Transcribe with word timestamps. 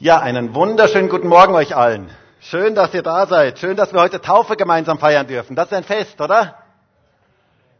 Ja, 0.00 0.20
einen 0.20 0.54
wunderschönen 0.54 1.08
guten 1.08 1.26
Morgen 1.26 1.56
euch 1.56 1.74
allen. 1.74 2.08
Schön, 2.38 2.76
dass 2.76 2.94
ihr 2.94 3.02
da 3.02 3.26
seid. 3.26 3.58
Schön, 3.58 3.76
dass 3.76 3.92
wir 3.92 4.00
heute 4.00 4.20
Taufe 4.20 4.54
gemeinsam 4.54 5.00
feiern 5.00 5.26
dürfen. 5.26 5.56
Das 5.56 5.66
ist 5.66 5.72
ein 5.72 5.82
Fest, 5.82 6.20
oder? 6.20 6.54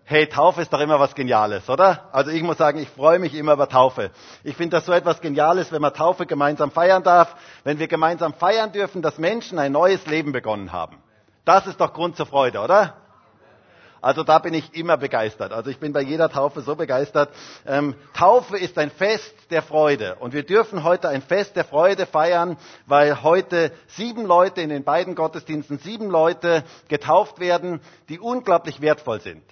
Hey, 0.03 0.27
Taufe 0.29 0.61
ist 0.61 0.73
doch 0.73 0.81
immer 0.81 0.99
was 0.99 1.15
Geniales, 1.15 1.71
oder? 1.71 2.09
Also 2.11 2.33
ich 2.33 2.43
muss 2.43 2.59
sagen, 2.59 2.81
ich 2.81 2.89
freue 2.89 3.21
mich 3.21 3.37
immer 3.37 3.53
über 3.53 3.69
Taufe. 3.69 4.11
Ich 4.43 4.57
finde 4.57 4.79
das 4.79 4.87
so 4.87 4.93
etwas 4.93 5.21
Geniales, 5.21 5.71
wenn 5.71 5.81
man 5.81 5.95
Taufe 5.95 6.27
gemeinsam 6.27 6.73
feiern 6.73 7.04
darf, 7.04 7.37
wenn 7.62 7.79
wir 7.79 7.86
gemeinsam 7.86 8.35
feiern 8.35 8.73
dürfen, 8.73 9.00
dass 9.00 9.19
Menschen 9.19 9.61
ein 9.61 9.71
neues 9.71 10.05
Leben 10.07 10.32
begonnen 10.32 10.73
haben. 10.73 10.96
Das 11.45 11.69
ist 11.69 11.80
doch 11.80 11.93
Grund 11.93 12.16
zur 12.16 12.27
Freude, 12.27 12.59
oder? 12.59 12.96
Also 14.01 14.23
da 14.23 14.39
bin 14.39 14.55
ich 14.55 14.75
immer 14.75 14.96
begeistert. 14.96 15.53
Also 15.53 15.71
ich 15.71 15.79
bin 15.79 15.93
bei 15.93 16.03
jeder 16.03 16.29
Taufe 16.29 16.61
so 16.61 16.77
begeistert. 16.77 17.31
Ähm, 17.67 17.95
Taufe 18.14 18.57
ist 18.59 18.79
ein 18.79 18.91
Fest 18.91 19.35
der 19.51 19.63
Freude. 19.63 20.17
Und 20.17 20.32
wir 20.32 20.45
dürfen 20.45 20.85
heute 20.85 21.09
ein 21.09 21.23
Fest 21.23 21.57
der 21.57 21.64
Freude 21.64 22.07
feiern, 22.07 22.57
weil 22.87 23.23
heute 23.23 23.72
sieben 23.89 24.25
Leute 24.25 24.61
in 24.61 24.69
den 24.69 24.85
beiden 24.85 25.14
Gottesdiensten, 25.14 25.79
sieben 25.79 26.08
Leute 26.11 26.64
getauft 26.89 27.41
werden, 27.41 27.81
die 28.08 28.19
unglaublich 28.19 28.81
wertvoll 28.81 29.21
sind 29.21 29.43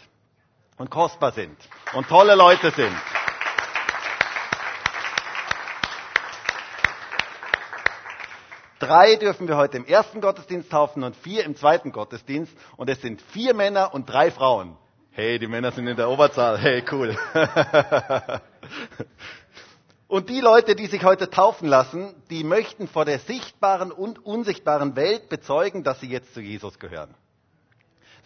und 0.78 0.90
kostbar 0.90 1.32
sind 1.32 1.56
und 1.94 2.08
tolle 2.08 2.34
Leute 2.34 2.70
sind. 2.70 2.94
Drei 8.78 9.16
dürfen 9.16 9.48
wir 9.48 9.56
heute 9.56 9.78
im 9.78 9.86
ersten 9.86 10.20
Gottesdienst 10.20 10.70
taufen 10.70 11.02
und 11.02 11.16
vier 11.16 11.44
im 11.44 11.56
zweiten 11.56 11.92
Gottesdienst. 11.92 12.52
Und 12.76 12.90
es 12.90 13.00
sind 13.00 13.22
vier 13.22 13.54
Männer 13.54 13.94
und 13.94 14.06
drei 14.06 14.30
Frauen. 14.30 14.76
Hey, 15.12 15.38
die 15.38 15.46
Männer 15.46 15.72
sind 15.72 15.86
in 15.86 15.96
der 15.96 16.10
Oberzahl. 16.10 16.58
Hey, 16.58 16.84
cool. 16.92 17.16
und 20.08 20.28
die 20.28 20.40
Leute, 20.40 20.74
die 20.76 20.86
sich 20.86 21.04
heute 21.04 21.30
taufen 21.30 21.68
lassen, 21.68 22.14
die 22.28 22.44
möchten 22.44 22.86
vor 22.86 23.06
der 23.06 23.18
sichtbaren 23.20 23.92
und 23.92 24.24
unsichtbaren 24.24 24.94
Welt 24.94 25.30
bezeugen, 25.30 25.82
dass 25.82 26.00
sie 26.00 26.08
jetzt 26.08 26.34
zu 26.34 26.40
Jesus 26.40 26.78
gehören 26.78 27.14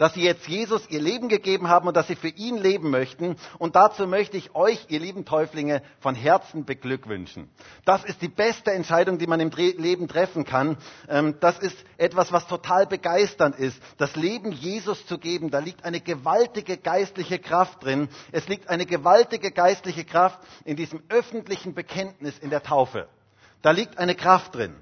dass 0.00 0.14
sie 0.14 0.22
jetzt 0.22 0.48
Jesus 0.48 0.88
ihr 0.88 0.98
Leben 0.98 1.28
gegeben 1.28 1.68
haben 1.68 1.86
und 1.86 1.94
dass 1.94 2.06
sie 2.06 2.16
für 2.16 2.28
ihn 2.28 2.56
leben 2.56 2.88
möchten. 2.88 3.36
Und 3.58 3.76
dazu 3.76 4.06
möchte 4.06 4.38
ich 4.38 4.54
euch, 4.54 4.86
ihr 4.88 4.98
lieben 4.98 5.26
Täuflinge, 5.26 5.82
von 6.00 6.14
Herzen 6.14 6.64
beglückwünschen. 6.64 7.50
Das 7.84 8.02
ist 8.04 8.22
die 8.22 8.30
beste 8.30 8.72
Entscheidung, 8.72 9.18
die 9.18 9.26
man 9.26 9.40
im 9.40 9.50
Leben 9.50 10.08
treffen 10.08 10.46
kann. 10.46 10.78
Ähm, 11.06 11.36
das 11.40 11.58
ist 11.58 11.76
etwas, 11.98 12.32
was 12.32 12.46
total 12.46 12.86
begeisternd 12.86 13.56
ist. 13.56 13.78
Das 13.98 14.16
Leben 14.16 14.52
Jesus 14.52 15.04
zu 15.04 15.18
geben, 15.18 15.50
da 15.50 15.58
liegt 15.58 15.84
eine 15.84 16.00
gewaltige 16.00 16.78
geistliche 16.78 17.38
Kraft 17.38 17.84
drin. 17.84 18.08
Es 18.32 18.48
liegt 18.48 18.70
eine 18.70 18.86
gewaltige 18.86 19.50
geistliche 19.50 20.06
Kraft 20.06 20.38
in 20.64 20.76
diesem 20.76 21.02
öffentlichen 21.10 21.74
Bekenntnis 21.74 22.38
in 22.38 22.48
der 22.48 22.62
Taufe. 22.62 23.06
Da 23.60 23.72
liegt 23.72 23.98
eine 23.98 24.14
Kraft 24.14 24.54
drin. 24.54 24.76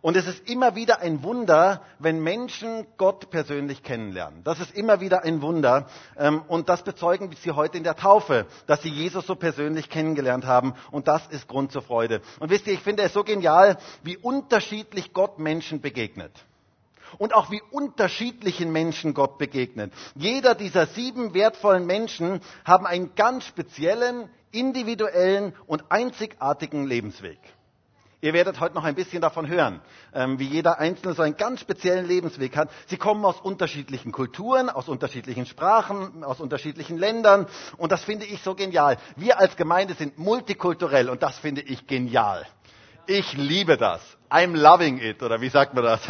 Und 0.00 0.16
es 0.16 0.26
ist 0.26 0.48
immer 0.48 0.74
wieder 0.76 1.00
ein 1.00 1.22
Wunder, 1.22 1.82
wenn 1.98 2.20
Menschen 2.20 2.86
Gott 2.96 3.30
persönlich 3.30 3.82
kennenlernen. 3.82 4.44
Das 4.44 4.60
ist 4.60 4.76
immer 4.76 5.00
wieder 5.00 5.24
ein 5.24 5.42
Wunder. 5.42 5.86
Ähm, 6.16 6.42
und 6.48 6.68
das 6.68 6.82
bezeugen 6.82 7.34
sie 7.40 7.52
heute 7.52 7.78
in 7.78 7.84
der 7.84 7.96
Taufe, 7.96 8.46
dass 8.66 8.82
sie 8.82 8.90
Jesus 8.90 9.26
so 9.26 9.34
persönlich 9.34 9.88
kennengelernt 9.90 10.46
haben. 10.46 10.74
Und 10.90 11.08
das 11.08 11.26
ist 11.28 11.48
Grund 11.48 11.72
zur 11.72 11.82
Freude. 11.82 12.20
Und 12.38 12.50
wisst 12.50 12.66
ihr, 12.66 12.74
ich 12.74 12.80
finde 12.80 13.02
es 13.02 13.12
so 13.12 13.24
genial, 13.24 13.78
wie 14.02 14.16
unterschiedlich 14.16 15.12
Gott 15.12 15.38
Menschen 15.38 15.80
begegnet. 15.80 16.32
Und 17.16 17.34
auch 17.34 17.50
wie 17.50 17.62
unterschiedlichen 17.70 18.70
Menschen 18.70 19.14
Gott 19.14 19.38
begegnet. 19.38 19.92
Jeder 20.14 20.54
dieser 20.54 20.86
sieben 20.86 21.32
wertvollen 21.32 21.86
Menschen 21.86 22.40
haben 22.64 22.86
einen 22.86 23.14
ganz 23.14 23.44
speziellen, 23.44 24.28
individuellen 24.52 25.54
und 25.66 25.90
einzigartigen 25.90 26.86
Lebensweg. 26.86 27.38
Ihr 28.20 28.32
werdet 28.32 28.58
heute 28.58 28.74
noch 28.74 28.82
ein 28.82 28.96
bisschen 28.96 29.20
davon 29.20 29.46
hören, 29.46 29.80
ähm, 30.12 30.40
wie 30.40 30.46
jeder 30.46 30.80
Einzelne 30.80 31.14
so 31.14 31.22
einen 31.22 31.36
ganz 31.36 31.60
speziellen 31.60 32.04
Lebensweg 32.04 32.56
hat. 32.56 32.68
Sie 32.88 32.96
kommen 32.96 33.24
aus 33.24 33.40
unterschiedlichen 33.40 34.10
Kulturen, 34.10 34.70
aus 34.70 34.88
unterschiedlichen 34.88 35.46
Sprachen, 35.46 36.24
aus 36.24 36.40
unterschiedlichen 36.40 36.98
Ländern. 36.98 37.46
Und 37.76 37.92
das 37.92 38.02
finde 38.02 38.26
ich 38.26 38.42
so 38.42 38.56
genial. 38.56 38.96
Wir 39.14 39.38
als 39.38 39.56
Gemeinde 39.56 39.94
sind 39.94 40.18
multikulturell 40.18 41.10
und 41.10 41.22
das 41.22 41.38
finde 41.38 41.60
ich 41.60 41.86
genial. 41.86 42.44
Ich 43.06 43.34
liebe 43.34 43.76
das. 43.76 44.00
I'm 44.30 44.56
loving 44.56 44.98
it, 44.98 45.22
oder 45.22 45.40
wie 45.40 45.48
sagt 45.48 45.74
man 45.74 45.84
das? 45.84 46.00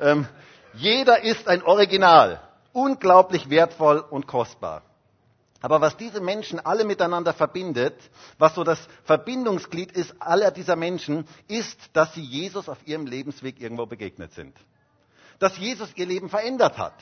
Ähm, 0.00 0.26
jeder 0.72 1.24
ist 1.24 1.48
ein 1.48 1.62
Original. 1.62 2.40
Unglaublich 2.72 3.50
wertvoll 3.50 3.98
und 3.98 4.26
kostbar. 4.28 4.82
Aber 5.62 5.80
was 5.80 5.96
diese 5.96 6.20
Menschen 6.20 6.58
alle 6.58 6.84
miteinander 6.84 7.34
verbindet, 7.34 7.94
was 8.38 8.54
so 8.54 8.64
das 8.64 8.78
Verbindungsglied 9.04 9.92
ist 9.92 10.14
aller 10.20 10.50
dieser 10.50 10.76
Menschen, 10.76 11.26
ist, 11.48 11.78
dass 11.92 12.14
sie 12.14 12.22
Jesus 12.22 12.68
auf 12.68 12.78
ihrem 12.86 13.06
Lebensweg 13.06 13.60
irgendwo 13.60 13.86
begegnet 13.86 14.32
sind. 14.32 14.56
Dass 15.38 15.58
Jesus 15.58 15.90
ihr 15.96 16.06
Leben 16.06 16.30
verändert 16.30 16.78
hat. 16.78 16.94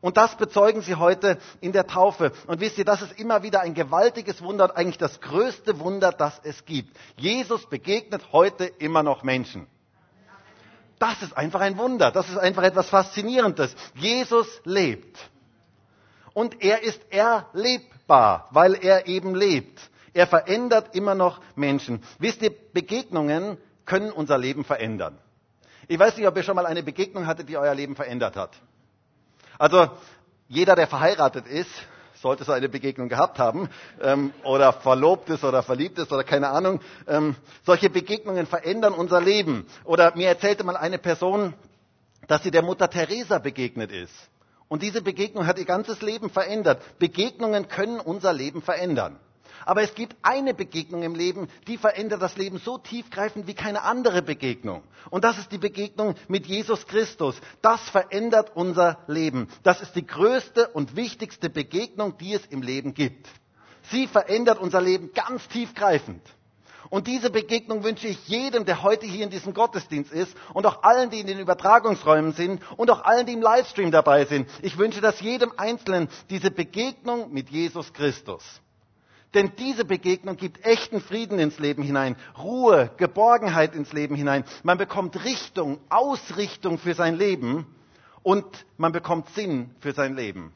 Und 0.00 0.16
das 0.16 0.36
bezeugen 0.36 0.82
sie 0.82 0.96
heute 0.96 1.38
in 1.60 1.72
der 1.72 1.86
Taufe. 1.86 2.32
Und 2.46 2.60
wisst 2.60 2.78
ihr, 2.78 2.84
das 2.84 3.02
ist 3.02 3.18
immer 3.18 3.42
wieder 3.42 3.60
ein 3.60 3.74
gewaltiges 3.74 4.42
Wunder, 4.42 4.76
eigentlich 4.76 4.98
das 4.98 5.20
größte 5.20 5.78
Wunder, 5.78 6.12
das 6.12 6.40
es 6.42 6.64
gibt. 6.64 6.96
Jesus 7.16 7.66
begegnet 7.66 8.32
heute 8.32 8.64
immer 8.64 9.02
noch 9.02 9.22
Menschen. 9.22 9.66
Das 10.98 11.22
ist 11.22 11.36
einfach 11.36 11.60
ein 11.60 11.78
Wunder. 11.78 12.10
Das 12.10 12.28
ist 12.28 12.38
einfach 12.38 12.64
etwas 12.64 12.88
Faszinierendes. 12.88 13.74
Jesus 13.94 14.46
lebt 14.64 15.16
und 16.38 16.62
er 16.62 16.84
ist 16.84 17.00
erlebbar, 17.10 18.46
weil 18.52 18.74
er 18.74 19.08
eben 19.08 19.34
lebt. 19.34 19.80
Er 20.14 20.28
verändert 20.28 20.94
immer 20.94 21.16
noch 21.16 21.40
Menschen. 21.56 22.00
Wisst 22.20 22.42
ihr, 22.42 22.52
Begegnungen 22.72 23.58
können 23.84 24.12
unser 24.12 24.38
Leben 24.38 24.62
verändern. 24.62 25.18
Ich 25.88 25.98
weiß 25.98 26.16
nicht, 26.16 26.28
ob 26.28 26.36
ihr 26.36 26.44
schon 26.44 26.54
mal 26.54 26.66
eine 26.66 26.84
Begegnung 26.84 27.26
hattet, 27.26 27.48
die 27.48 27.56
euer 27.56 27.74
Leben 27.74 27.96
verändert 27.96 28.36
hat. 28.36 28.52
Also 29.58 29.90
jeder, 30.46 30.76
der 30.76 30.86
verheiratet 30.86 31.48
ist, 31.48 31.72
sollte 32.22 32.44
so 32.44 32.52
eine 32.52 32.68
Begegnung 32.68 33.08
gehabt 33.08 33.40
haben 33.40 33.68
ähm, 34.00 34.32
oder 34.44 34.72
verlobt 34.72 35.30
ist 35.30 35.42
oder 35.42 35.64
verliebt 35.64 35.98
ist 35.98 36.12
oder 36.12 36.22
keine 36.22 36.50
Ahnung. 36.50 36.80
Ähm, 37.08 37.34
solche 37.66 37.90
Begegnungen 37.90 38.46
verändern 38.46 38.92
unser 38.92 39.20
Leben. 39.20 39.66
Oder 39.82 40.14
mir 40.14 40.28
erzählte 40.28 40.62
mal 40.62 40.76
eine 40.76 40.98
Person, 40.98 41.54
dass 42.28 42.44
sie 42.44 42.52
der 42.52 42.62
Mutter 42.62 42.88
Teresa 42.88 43.38
begegnet 43.38 43.90
ist. 43.90 44.14
Und 44.68 44.82
diese 44.82 45.02
Begegnung 45.02 45.46
hat 45.46 45.58
ihr 45.58 45.64
ganzes 45.64 46.02
Leben 46.02 46.30
verändert. 46.30 46.82
Begegnungen 46.98 47.68
können 47.68 48.00
unser 48.00 48.32
Leben 48.32 48.62
verändern. 48.62 49.18
Aber 49.64 49.82
es 49.82 49.94
gibt 49.94 50.16
eine 50.22 50.54
Begegnung 50.54 51.02
im 51.02 51.14
Leben, 51.14 51.48
die 51.66 51.76
verändert 51.76 52.22
das 52.22 52.36
Leben 52.36 52.58
so 52.58 52.78
tiefgreifend 52.78 53.46
wie 53.46 53.54
keine 53.54 53.82
andere 53.82 54.22
Begegnung. 54.22 54.82
Und 55.10 55.24
das 55.24 55.38
ist 55.38 55.52
die 55.52 55.58
Begegnung 55.58 56.14
mit 56.28 56.46
Jesus 56.46 56.86
Christus. 56.86 57.36
Das 57.60 57.80
verändert 57.90 58.52
unser 58.54 58.98
Leben. 59.08 59.48
Das 59.62 59.80
ist 59.80 59.94
die 59.94 60.06
größte 60.06 60.68
und 60.68 60.96
wichtigste 60.96 61.50
Begegnung, 61.50 62.16
die 62.18 62.34
es 62.34 62.46
im 62.46 62.62
Leben 62.62 62.94
gibt. 62.94 63.28
Sie 63.90 64.06
verändert 64.06 64.58
unser 64.58 64.80
Leben 64.80 65.12
ganz 65.12 65.46
tiefgreifend. 65.48 66.22
Und 66.90 67.06
diese 67.06 67.30
Begegnung 67.30 67.84
wünsche 67.84 68.08
ich 68.08 68.28
jedem, 68.28 68.64
der 68.64 68.82
heute 68.82 69.06
hier 69.06 69.24
in 69.24 69.30
diesem 69.30 69.52
Gottesdienst 69.52 70.10
ist 70.12 70.34
und 70.54 70.66
auch 70.66 70.82
allen, 70.82 71.10
die 71.10 71.20
in 71.20 71.26
den 71.26 71.38
Übertragungsräumen 71.38 72.32
sind 72.32 72.62
und 72.78 72.90
auch 72.90 73.04
allen, 73.04 73.26
die 73.26 73.34
im 73.34 73.42
Livestream 73.42 73.90
dabei 73.90 74.24
sind. 74.24 74.48
Ich 74.62 74.78
wünsche 74.78 75.00
das 75.00 75.20
jedem 75.20 75.52
Einzelnen 75.56 76.08
diese 76.30 76.50
Begegnung 76.50 77.32
mit 77.32 77.50
Jesus 77.50 77.92
Christus. 77.92 78.42
Denn 79.34 79.52
diese 79.58 79.84
Begegnung 79.84 80.36
gibt 80.36 80.64
echten 80.64 81.02
Frieden 81.02 81.38
ins 81.38 81.58
Leben 81.58 81.82
hinein, 81.82 82.16
Ruhe, 82.38 82.90
Geborgenheit 82.96 83.74
ins 83.74 83.92
Leben 83.92 84.14
hinein. 84.14 84.44
Man 84.62 84.78
bekommt 84.78 85.22
Richtung, 85.24 85.78
Ausrichtung 85.90 86.78
für 86.78 86.94
sein 86.94 87.16
Leben 87.16 87.66
und 88.22 88.46
man 88.78 88.92
bekommt 88.92 89.28
Sinn 89.30 89.74
für 89.80 89.92
sein 89.92 90.16
Leben. 90.16 90.54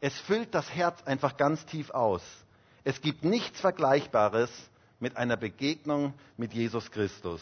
Es 0.00 0.18
füllt 0.20 0.54
das 0.54 0.74
Herz 0.74 1.02
einfach 1.04 1.36
ganz 1.36 1.66
tief 1.66 1.90
aus. 1.90 2.22
Es 2.84 3.02
gibt 3.02 3.22
nichts 3.22 3.60
Vergleichbares 3.60 4.50
mit 5.00 5.16
einer 5.16 5.36
Begegnung 5.36 6.14
mit 6.36 6.52
Jesus 6.52 6.90
Christus. 6.90 7.40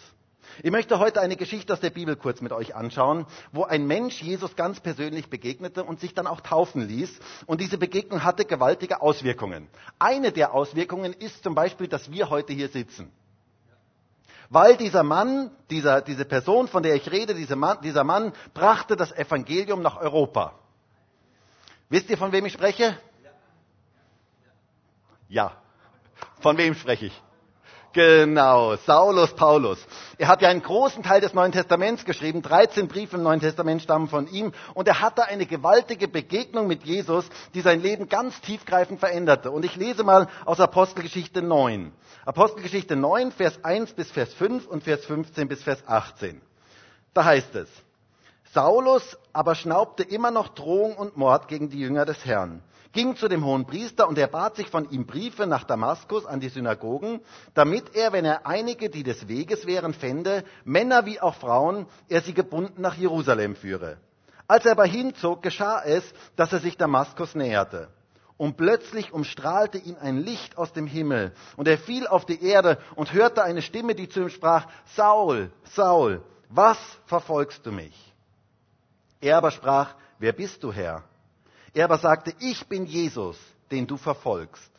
Ich 0.62 0.70
möchte 0.70 0.98
heute 0.98 1.20
eine 1.20 1.36
Geschichte 1.36 1.72
aus 1.72 1.80
der 1.80 1.90
Bibel 1.90 2.16
kurz 2.16 2.40
mit 2.40 2.52
euch 2.52 2.74
anschauen, 2.74 3.26
wo 3.52 3.64
ein 3.64 3.86
Mensch 3.86 4.22
Jesus 4.22 4.56
ganz 4.56 4.80
persönlich 4.80 5.28
begegnete 5.28 5.84
und 5.84 6.00
sich 6.00 6.14
dann 6.14 6.26
auch 6.26 6.40
taufen 6.40 6.86
ließ. 6.86 7.20
Und 7.46 7.60
diese 7.60 7.78
Begegnung 7.78 8.24
hatte 8.24 8.44
gewaltige 8.44 9.02
Auswirkungen. 9.02 9.68
Eine 9.98 10.32
der 10.32 10.54
Auswirkungen 10.54 11.12
ist 11.12 11.42
zum 11.42 11.54
Beispiel, 11.54 11.88
dass 11.88 12.10
wir 12.10 12.30
heute 12.30 12.52
hier 12.52 12.68
sitzen. 12.68 13.12
Weil 14.50 14.76
dieser 14.78 15.02
Mann, 15.02 15.50
dieser, 15.70 16.00
diese 16.00 16.24
Person, 16.24 16.68
von 16.68 16.82
der 16.82 16.94
ich 16.94 17.10
rede, 17.10 17.34
dieser 17.34 17.56
Mann, 17.56 17.78
dieser 17.82 18.04
Mann 18.04 18.32
brachte 18.54 18.96
das 18.96 19.12
Evangelium 19.12 19.82
nach 19.82 19.98
Europa. 19.98 20.54
Wisst 21.90 22.08
ihr, 22.08 22.16
von 22.16 22.32
wem 22.32 22.46
ich 22.46 22.54
spreche? 22.54 22.98
Ja. 25.28 25.52
Von 26.40 26.56
wem 26.56 26.74
spreche 26.74 27.06
ich? 27.06 27.22
Genau, 27.98 28.76
Saulus 28.86 29.34
Paulus. 29.34 29.84
Er 30.18 30.28
hat 30.28 30.40
ja 30.40 30.50
einen 30.50 30.62
großen 30.62 31.02
Teil 31.02 31.20
des 31.20 31.34
Neuen 31.34 31.50
Testaments 31.50 32.04
geschrieben. 32.04 32.42
13 32.42 32.86
Briefe 32.86 33.16
im 33.16 33.24
Neuen 33.24 33.40
Testament 33.40 33.82
stammen 33.82 34.06
von 34.06 34.28
ihm. 34.28 34.52
Und 34.74 34.86
er 34.86 35.00
hatte 35.00 35.24
eine 35.24 35.46
gewaltige 35.46 36.06
Begegnung 36.06 36.68
mit 36.68 36.84
Jesus, 36.84 37.28
die 37.54 37.60
sein 37.60 37.82
Leben 37.82 38.08
ganz 38.08 38.40
tiefgreifend 38.40 39.00
veränderte. 39.00 39.50
Und 39.50 39.64
ich 39.64 39.74
lese 39.74 40.04
mal 40.04 40.28
aus 40.44 40.60
Apostelgeschichte 40.60 41.42
9. 41.42 41.90
Apostelgeschichte 42.24 42.94
9, 42.94 43.32
Vers 43.32 43.64
1 43.64 43.94
bis 43.94 44.12
Vers 44.12 44.32
5 44.32 44.68
und 44.68 44.84
Vers 44.84 45.04
15 45.04 45.48
bis 45.48 45.64
Vers 45.64 45.82
18. 45.84 46.40
Da 47.14 47.24
heißt 47.24 47.56
es, 47.56 47.68
Saulus 48.52 49.16
aber 49.32 49.54
schnaubte 49.54 50.02
immer 50.02 50.30
noch 50.30 50.48
Drohung 50.48 50.96
und 50.96 51.16
Mord 51.16 51.48
gegen 51.48 51.70
die 51.70 51.80
Jünger 51.80 52.04
des 52.04 52.24
Herrn 52.24 52.62
ging 52.92 53.16
zu 53.16 53.28
dem 53.28 53.44
hohen 53.44 53.66
Priester 53.66 54.08
und 54.08 54.18
er 54.18 54.28
bat 54.28 54.56
sich 54.56 54.68
von 54.68 54.90
ihm 54.90 55.06
Briefe 55.06 55.46
nach 55.46 55.64
Damaskus 55.64 56.26
an 56.26 56.40
die 56.40 56.48
Synagogen, 56.48 57.20
damit 57.54 57.94
er, 57.94 58.12
wenn 58.12 58.24
er 58.24 58.46
einige, 58.46 58.90
die 58.90 59.02
des 59.02 59.28
Weges 59.28 59.66
wären, 59.66 59.94
fände, 59.94 60.44
Männer 60.64 61.06
wie 61.06 61.20
auch 61.20 61.34
Frauen, 61.34 61.86
er 62.08 62.22
sie 62.22 62.34
gebunden 62.34 62.80
nach 62.82 62.96
Jerusalem 62.96 63.56
führe. 63.56 63.98
Als 64.46 64.64
er 64.64 64.72
aber 64.72 64.86
hinzog, 64.86 65.42
geschah 65.42 65.82
es, 65.84 66.02
dass 66.36 66.52
er 66.52 66.60
sich 66.60 66.76
Damaskus 66.76 67.34
näherte. 67.34 67.88
Und 68.36 68.56
plötzlich 68.56 69.12
umstrahlte 69.12 69.78
ihn 69.78 69.96
ein 69.96 70.18
Licht 70.18 70.56
aus 70.56 70.72
dem 70.72 70.86
Himmel, 70.86 71.32
und 71.56 71.68
er 71.68 71.76
fiel 71.76 72.06
auf 72.06 72.24
die 72.24 72.42
Erde 72.42 72.78
und 72.94 73.12
hörte 73.12 73.42
eine 73.42 73.62
Stimme, 73.62 73.94
die 73.94 74.08
zu 74.08 74.20
ihm 74.20 74.28
sprach, 74.28 74.66
Saul, 74.96 75.50
Saul, 75.64 76.22
was 76.48 76.78
verfolgst 77.06 77.66
du 77.66 77.72
mich? 77.72 78.07
Er 79.20 79.36
aber 79.36 79.50
sprach, 79.50 79.94
wer 80.18 80.32
bist 80.32 80.62
du, 80.62 80.72
Herr? 80.72 81.04
Er 81.74 81.84
aber 81.84 81.98
sagte, 81.98 82.32
ich 82.38 82.66
bin 82.66 82.86
Jesus, 82.86 83.36
den 83.70 83.86
du 83.86 83.96
verfolgst. 83.96 84.70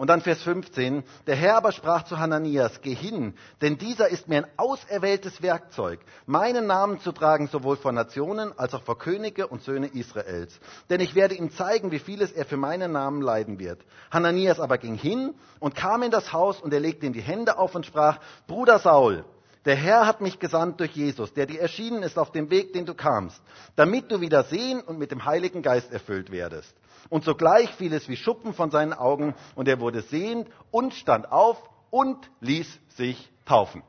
Und 0.00 0.06
dann 0.06 0.22
Vers 0.22 0.42
15, 0.44 1.04
der 1.26 1.36
Herr 1.36 1.58
aber 1.58 1.72
sprach 1.72 2.04
zu 2.04 2.18
Hananias, 2.18 2.80
geh 2.80 2.94
hin, 2.94 3.34
denn 3.60 3.76
dieser 3.76 4.08
ist 4.08 4.28
mir 4.28 4.38
ein 4.38 4.50
auserwähltes 4.56 5.42
Werkzeug, 5.42 6.00
meinen 6.24 6.66
Namen 6.66 7.00
zu 7.00 7.12
tragen, 7.12 7.48
sowohl 7.48 7.76
vor 7.76 7.92
Nationen 7.92 8.58
als 8.58 8.72
auch 8.72 8.82
vor 8.82 8.96
Könige 8.96 9.46
und 9.46 9.62
Söhne 9.62 9.88
Israels. 9.88 10.58
Denn 10.88 11.00
ich 11.00 11.14
werde 11.14 11.34
ihm 11.34 11.50
zeigen, 11.50 11.90
wie 11.90 11.98
vieles 11.98 12.32
er 12.32 12.46
für 12.46 12.56
meinen 12.56 12.92
Namen 12.92 13.20
leiden 13.20 13.58
wird. 13.58 13.84
Hananias 14.10 14.58
aber 14.58 14.78
ging 14.78 14.94
hin 14.94 15.34
und 15.58 15.74
kam 15.74 16.02
in 16.02 16.10
das 16.10 16.32
Haus 16.32 16.62
und 16.62 16.72
er 16.72 16.80
legte 16.80 17.04
ihm 17.04 17.12
die 17.12 17.20
Hände 17.20 17.58
auf 17.58 17.74
und 17.74 17.84
sprach, 17.84 18.20
Bruder 18.46 18.78
Saul, 18.78 19.26
der 19.64 19.76
Herr 19.76 20.06
hat 20.06 20.20
mich 20.20 20.38
gesandt 20.38 20.80
durch 20.80 20.92
Jesus, 20.92 21.34
der 21.34 21.46
dir 21.46 21.60
erschienen 21.60 22.02
ist 22.02 22.18
auf 22.18 22.32
dem 22.32 22.50
Weg, 22.50 22.72
den 22.72 22.86
du 22.86 22.94
kamst, 22.94 23.40
damit 23.76 24.10
du 24.10 24.20
wieder 24.20 24.44
sehen 24.44 24.80
und 24.80 24.98
mit 24.98 25.10
dem 25.10 25.24
Heiligen 25.24 25.62
Geist 25.62 25.92
erfüllt 25.92 26.30
werdest. 26.30 26.74
Und 27.10 27.24
sogleich 27.24 27.70
fiel 27.74 27.92
es 27.92 28.08
wie 28.08 28.16
Schuppen 28.16 28.54
von 28.54 28.70
seinen 28.70 28.92
Augen 28.92 29.34
und 29.54 29.68
er 29.68 29.80
wurde 29.80 30.02
sehend 30.02 30.48
und 30.70 30.94
stand 30.94 31.30
auf 31.30 31.58
und 31.90 32.30
ließ 32.40 32.78
sich 32.96 33.30
taufen. 33.44 33.82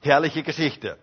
Herrliche 0.00 0.42
Geschichte. 0.42 0.98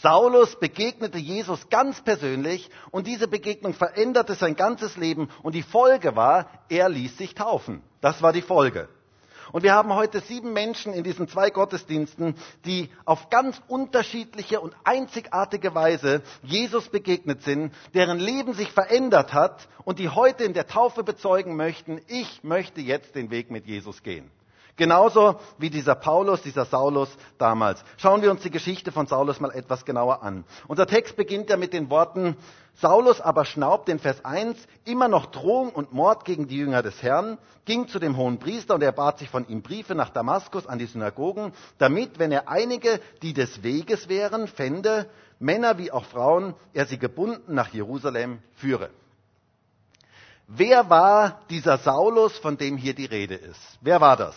Saulus 0.00 0.58
begegnete 0.58 1.18
Jesus 1.18 1.68
ganz 1.68 2.02
persönlich 2.02 2.70
und 2.90 3.06
diese 3.06 3.28
Begegnung 3.28 3.74
veränderte 3.74 4.34
sein 4.34 4.56
ganzes 4.56 4.96
Leben 4.96 5.28
und 5.42 5.54
die 5.54 5.62
Folge 5.62 6.16
war, 6.16 6.48
er 6.68 6.88
ließ 6.88 7.18
sich 7.18 7.34
taufen. 7.34 7.82
Das 8.00 8.22
war 8.22 8.32
die 8.32 8.42
Folge. 8.42 8.88
Und 9.50 9.62
wir 9.62 9.72
haben 9.74 9.92
heute 9.94 10.20
sieben 10.20 10.52
Menschen 10.52 10.92
in 10.92 11.02
diesen 11.02 11.26
zwei 11.26 11.50
Gottesdiensten, 11.50 12.36
die 12.64 12.90
auf 13.04 13.30
ganz 13.30 13.60
unterschiedliche 13.66 14.60
und 14.60 14.74
einzigartige 14.84 15.74
Weise 15.74 16.22
Jesus 16.42 16.88
begegnet 16.88 17.42
sind, 17.42 17.74
deren 17.94 18.18
Leben 18.18 18.54
sich 18.54 18.70
verändert 18.70 19.32
hat 19.32 19.68
und 19.84 19.98
die 19.98 20.08
heute 20.08 20.44
in 20.44 20.54
der 20.54 20.66
Taufe 20.66 21.02
bezeugen 21.02 21.56
möchten, 21.56 22.00
ich 22.06 22.44
möchte 22.44 22.80
jetzt 22.80 23.14
den 23.14 23.30
Weg 23.30 23.50
mit 23.50 23.66
Jesus 23.66 24.02
gehen. 24.02 24.30
Genauso 24.76 25.38
wie 25.58 25.68
dieser 25.68 25.94
Paulus, 25.94 26.40
dieser 26.42 26.64
Saulus 26.64 27.10
damals. 27.36 27.84
Schauen 27.98 28.22
wir 28.22 28.30
uns 28.30 28.40
die 28.40 28.50
Geschichte 28.50 28.90
von 28.90 29.06
Saulus 29.06 29.38
mal 29.38 29.50
etwas 29.50 29.84
genauer 29.84 30.22
an. 30.22 30.44
Unser 30.66 30.86
Text 30.86 31.14
beginnt 31.16 31.50
ja 31.50 31.58
mit 31.58 31.74
den 31.74 31.90
Worten, 31.90 32.36
Saulus 32.76 33.20
aber 33.20 33.44
schnaubt 33.44 33.90
in 33.90 33.98
Vers 33.98 34.24
1 34.24 34.56
immer 34.86 35.08
noch 35.08 35.26
Drohung 35.26 35.70
und 35.70 35.92
Mord 35.92 36.24
gegen 36.24 36.48
die 36.48 36.56
Jünger 36.56 36.82
des 36.82 37.02
Herrn, 37.02 37.36
ging 37.66 37.86
zu 37.86 37.98
dem 37.98 38.16
hohen 38.16 38.38
Priester 38.38 38.74
und 38.74 38.82
er 38.82 38.92
bat 38.92 39.18
sich 39.18 39.28
von 39.28 39.46
ihm 39.46 39.60
Briefe 39.60 39.94
nach 39.94 40.08
Damaskus 40.08 40.66
an 40.66 40.78
die 40.78 40.86
Synagogen, 40.86 41.52
damit, 41.76 42.18
wenn 42.18 42.32
er 42.32 42.48
einige, 42.48 42.98
die 43.20 43.34
des 43.34 43.62
Weges 43.62 44.08
wären, 44.08 44.48
fände, 44.48 45.06
Männer 45.38 45.76
wie 45.76 45.92
auch 45.92 46.06
Frauen, 46.06 46.54
er 46.72 46.86
sie 46.86 46.98
gebunden 46.98 47.54
nach 47.54 47.68
Jerusalem 47.68 48.38
führe. 48.54 48.88
Wer 50.46 50.88
war 50.88 51.42
dieser 51.50 51.76
Saulus, 51.78 52.38
von 52.38 52.56
dem 52.56 52.78
hier 52.78 52.94
die 52.94 53.06
Rede 53.06 53.34
ist? 53.34 53.60
Wer 53.82 54.00
war 54.00 54.16
das? 54.16 54.34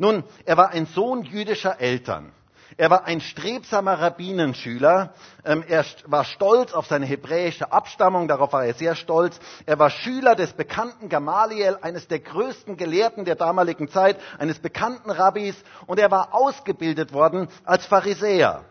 Nun, 0.00 0.24
er 0.46 0.56
war 0.56 0.70
ein 0.70 0.86
Sohn 0.86 1.24
jüdischer 1.24 1.78
Eltern. 1.78 2.32
Er 2.78 2.88
war 2.88 3.04
ein 3.04 3.20
strebsamer 3.20 4.00
Rabbinenschüler. 4.00 5.12
Ähm, 5.44 5.62
er 5.68 5.84
war 6.06 6.24
stolz 6.24 6.72
auf 6.72 6.86
seine 6.86 7.04
hebräische 7.04 7.70
Abstammung, 7.70 8.26
darauf 8.26 8.54
war 8.54 8.64
er 8.64 8.72
sehr 8.72 8.94
stolz. 8.94 9.38
Er 9.66 9.78
war 9.78 9.90
Schüler 9.90 10.34
des 10.36 10.54
bekannten 10.54 11.10
Gamaliel, 11.10 11.76
eines 11.82 12.08
der 12.08 12.20
größten 12.20 12.78
Gelehrten 12.78 13.26
der 13.26 13.34
damaligen 13.34 13.90
Zeit, 13.90 14.16
eines 14.38 14.58
bekannten 14.58 15.10
Rabbis. 15.10 15.54
Und 15.86 16.00
er 16.00 16.10
war 16.10 16.34
ausgebildet 16.34 17.12
worden 17.12 17.48
als 17.66 17.84
Pharisäer. 17.84 18.64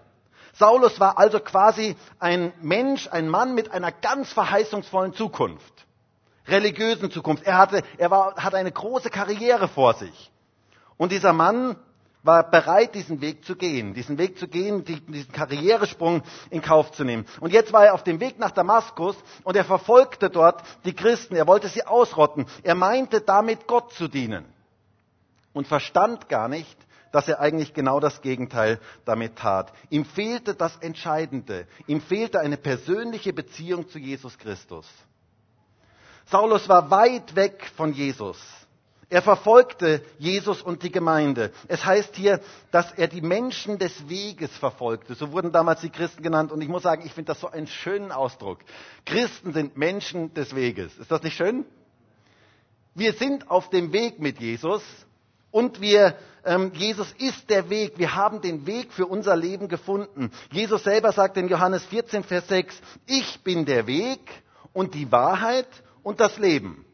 Saulus 0.54 1.00
war 1.00 1.20
also 1.20 1.40
quasi 1.40 1.96
ein 2.18 2.54
Mensch, 2.60 3.08
ein 3.08 3.30
Mann 3.30 3.54
mit 3.54 3.72
einer 3.72 3.92
ganz 3.92 4.34
verheißungsvollen 4.34 5.14
Zukunft. 5.14 5.86
Religiösen 6.48 7.12
Zukunft. 7.12 7.44
Er 7.44 7.60
hatte, 7.60 7.84
er 8.00 8.10
war, 8.10 8.36
hatte 8.36 8.58
eine 8.58 8.72
große 8.72 9.12
Karriere 9.12 9.68
vor 9.68 9.94
sich. 9.94 10.32
Und 11.00 11.14
dieser 11.14 11.32
Mann 11.32 11.78
war 12.24 12.52
bereit, 12.52 12.94
diesen 12.94 13.22
Weg 13.22 13.46
zu 13.46 13.56
gehen, 13.56 13.94
diesen 13.94 14.18
Weg 14.18 14.38
zu 14.38 14.50
gehen, 14.50 14.84
diesen 14.84 15.32
Karrieresprung 15.32 16.24
in 16.50 16.62
Kauf 16.62 16.92
zu 16.92 17.06
nehmen. 17.06 17.26
Und 17.40 17.54
jetzt 17.54 17.72
war 17.72 17.86
er 17.86 17.94
auf 17.94 18.04
dem 18.04 18.20
Weg 18.20 18.38
nach 18.38 18.52
Damaskus 18.52 19.16
und 19.46 19.56
er 19.56 19.64
verfolgte 19.64 20.30
dort 20.30 20.62
die 20.84 20.94
Christen. 20.94 21.38
Er 21.38 21.48
wollte 21.48 21.70
sie 21.70 21.86
ausrotten. 21.86 22.48
Er 22.64 22.76
meinte 22.76 23.22
damit 23.22 23.66
Gott 23.66 23.94
zu 23.94 24.10
dienen 24.10 24.44
und 25.54 25.68
verstand 25.68 26.28
gar 26.28 26.50
nicht, 26.50 26.78
dass 27.14 27.30
er 27.30 27.40
eigentlich 27.40 27.74
genau 27.74 28.02
das 28.02 28.22
Gegenteil 28.22 28.78
damit 29.06 29.38
tat. 29.38 29.72
Ihm 29.90 30.04
fehlte 30.04 30.54
das 30.54 30.76
Entscheidende. 30.82 31.66
Ihm 31.88 32.02
fehlte 32.02 32.42
eine 32.42 32.58
persönliche 32.58 33.32
Beziehung 33.32 33.88
zu 33.88 34.00
Jesus 34.00 34.38
Christus. 34.38 34.86
Saulus 36.26 36.68
war 36.68 36.92
weit 36.92 37.38
weg 37.38 37.72
von 37.78 37.94
Jesus. 37.94 38.38
Er 39.12 39.24
verfolgte 39.24 40.04
Jesus 40.20 40.62
und 40.62 40.84
die 40.84 40.92
Gemeinde. 40.92 41.52
Es 41.68 41.84
heißt 41.84 42.16
hier, 42.16 42.42
dass 42.72 42.92
er 42.92 43.08
die 43.08 43.22
Menschen 43.22 43.80
des 43.80 44.08
Weges 44.08 44.56
verfolgte. 44.56 45.16
So 45.16 45.32
wurden 45.32 45.52
damals 45.52 45.82
die 45.82 45.90
Christen 45.90 46.22
genannt. 46.22 46.52
Und 46.52 46.62
ich 46.62 46.68
muss 46.68 46.84
sagen, 46.84 47.04
ich 47.04 47.14
finde 47.14 47.30
das 47.30 47.40
so 47.40 47.50
einen 47.50 47.66
schönen 47.66 48.12
Ausdruck. 48.12 48.60
Christen 49.06 49.52
sind 49.52 49.78
Menschen 49.78 50.32
des 50.36 50.56
Weges. 50.56 50.96
Ist 50.98 51.12
das 51.12 51.24
nicht 51.24 51.36
schön? 51.36 51.66
Wir 52.94 53.14
sind 53.14 53.50
auf 53.50 53.72
dem 53.72 53.94
Weg 53.94 54.20
mit 54.20 54.40
Jesus 54.40 54.84
und 55.50 55.82
wir, 55.82 56.16
ähm, 56.46 56.72
Jesus 56.76 57.12
ist 57.18 57.50
der 57.50 57.72
Weg. 57.72 57.98
Wir 57.98 58.14
haben 58.14 58.42
den 58.42 58.68
Weg 58.68 58.94
für 58.94 59.08
unser 59.08 59.36
Leben 59.36 59.70
gefunden. 59.70 60.32
Jesus 60.52 60.84
selber 60.84 61.12
sagt 61.12 61.38
in 61.38 61.48
Johannes 61.48 61.84
14, 61.86 62.24
Vers 62.24 62.48
6, 62.48 62.80
ich 63.08 63.42
bin 63.42 63.66
der 63.66 63.88
Weg 63.88 64.20
und 64.72 64.94
die 64.94 65.12
Wahrheit 65.12 65.68
und 66.04 66.20
das 66.20 66.38
Leben. 66.38 66.86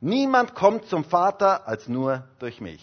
Niemand 0.00 0.54
kommt 0.54 0.86
zum 0.86 1.04
Vater 1.04 1.68
als 1.68 1.88
nur 1.88 2.24
durch 2.38 2.60
mich. 2.60 2.82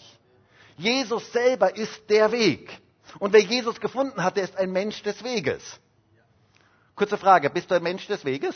Jesus 0.76 1.32
selber 1.32 1.76
ist 1.76 2.08
der 2.08 2.30
Weg. 2.30 2.80
Und 3.18 3.32
wer 3.32 3.40
Jesus 3.40 3.80
gefunden 3.80 4.22
hat, 4.22 4.36
der 4.36 4.44
ist 4.44 4.56
ein 4.56 4.70
Mensch 4.70 5.02
des 5.02 5.24
Weges. 5.24 5.80
Kurze 6.94 7.16
Frage, 7.16 7.50
bist 7.50 7.70
du 7.70 7.74
ein 7.74 7.82
Mensch 7.82 8.06
des 8.06 8.24
Weges? 8.24 8.54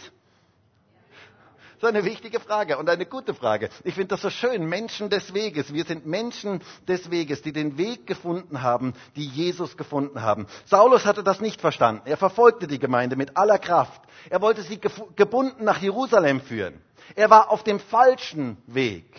So 1.83 1.89
eine 1.89 2.05
wichtige 2.05 2.39
Frage 2.39 2.79
und 2.79 2.89
eine 2.89 3.07
gute 3.07 3.35
Frage. 3.35 3.69
Ich 3.83 3.95
finde 3.95 4.11
das 4.11 4.23
so 4.23 4.31
schön, 4.31 4.67
Menschen 4.67 5.11
des 5.11 5.35
Weges. 5.35 5.75
Wir 5.75 5.85
sind 5.85 6.07
Menschen 6.07 6.63
des 6.87 7.11
Weges, 7.11 7.43
die 7.43 7.53
den 7.53 7.77
Weg 7.77 8.07
gefunden 8.07 8.63
haben, 8.63 8.95
die 9.17 9.27
Jesus 9.27 9.77
gefunden 9.77 10.23
haben. 10.23 10.47
Saulus 10.65 11.07
hatte 11.07 11.25
das 11.25 11.41
nicht 11.41 11.61
verstanden. 11.61 12.03
Er 12.05 12.17
verfolgte 12.17 12.69
die 12.69 12.79
Gemeinde 12.79 13.17
mit 13.17 13.37
aller 13.37 13.59
Kraft. 13.59 14.01
Er 14.31 14.41
wollte 14.41 14.63
sie 14.63 14.79
gebunden 15.17 15.65
nach 15.65 15.83
Jerusalem 15.83 16.41
führen. 16.41 16.81
Er 17.17 17.31
war 17.31 17.51
auf 17.51 17.65
dem 17.65 17.81
falschen 17.81 18.59
Weg. 18.69 19.17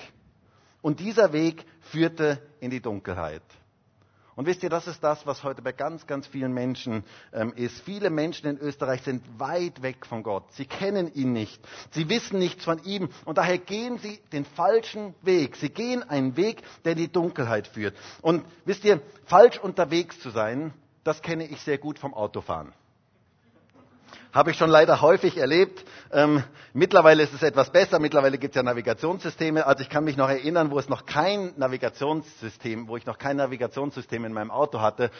Und 0.82 1.01
dieser 1.01 1.34
Weg 1.34 1.65
führte 1.82 2.41
in 2.62 2.72
die 2.72 2.82
Dunkelheit. 2.82 3.43
Und 4.36 4.46
wisst 4.46 4.63
ihr, 4.63 4.70
das 4.70 4.88
ist 4.88 5.04
das, 5.04 5.25
was 5.25 5.44
heute 5.44 5.62
bei 5.62 5.72
ganz, 5.72 6.08
ganz 6.08 6.28
vielen 6.28 6.54
Menschen 6.54 7.04
ähm, 7.34 7.54
ist. 7.56 7.82
Viele 7.82 8.10
Menschen 8.10 8.48
in 8.48 8.58
Österreich 8.58 9.04
sind 9.04 9.24
weit 9.40 9.82
weg 9.82 10.06
von 10.06 10.24
Gott. 10.24 10.52
Sie 10.54 10.66
kennen 10.66 11.13
ihn 11.13 11.34
nicht. 11.34 11.62
Sie 11.92 12.10
wissen 12.10 12.40
nichts 12.40 12.63
von 12.63 12.84
ihm. 12.84 13.10
Und 13.25 13.38
daher 13.38 13.58
gehen 13.58 14.00
sie 14.00 14.20
den 14.32 14.46
falschen 14.46 15.13
Weg. 15.22 15.56
Sie 15.56 15.70
gehen 15.70 16.04
einen 16.04 16.36
Weg, 16.36 16.63
der 16.84 16.94
in 16.94 16.98
die 16.98 17.12
Dunkelheit 17.12 17.68
führt. 17.68 17.96
Und 18.22 18.44
wisst 18.66 18.84
ihr, 18.86 19.02
falsch 19.25 19.60
unterwegs 19.60 20.20
zu 20.20 20.30
sein, 20.30 20.74
das 21.04 21.22
kenne 21.22 21.46
ich 21.46 21.62
sehr 21.62 21.78
gut 21.78 22.00
vom 22.00 22.13
Autofahren. 22.13 22.74
Habe 24.34 24.52
ich 24.52 24.58
schon 24.58 24.70
leider 24.70 25.02
häufig 25.02 25.38
erlebt. 25.38 25.86
Ähm, 26.12 26.44
mittlerweile 26.74 27.24
ist 27.24 27.34
es 27.34 27.44
etwas 27.44 27.72
besser. 27.72 28.00
Mittlerweile 28.00 28.38
gibt 28.38 28.56
es 28.56 28.56
ja 28.56 28.63
Navigationssysteme. 28.63 29.66
Also 29.66 29.84
ich 29.84 29.90
kann 29.90 30.04
mich 30.04 30.18
noch 30.18 30.30
erinnern, 30.30 30.72
wo 30.72 30.80
es 30.80 30.90
noch 30.90 31.06
kein 31.06 31.54
Navigationssystem, 31.58 32.88
wo 32.88 32.98
ich 32.98 33.06
noch 33.06 33.20
kein 33.20 33.38
Navigationssystem 33.38 34.25
in 34.25 34.34
meinem 34.34 34.52
Auto 34.52 34.82
hatte. 34.82 35.12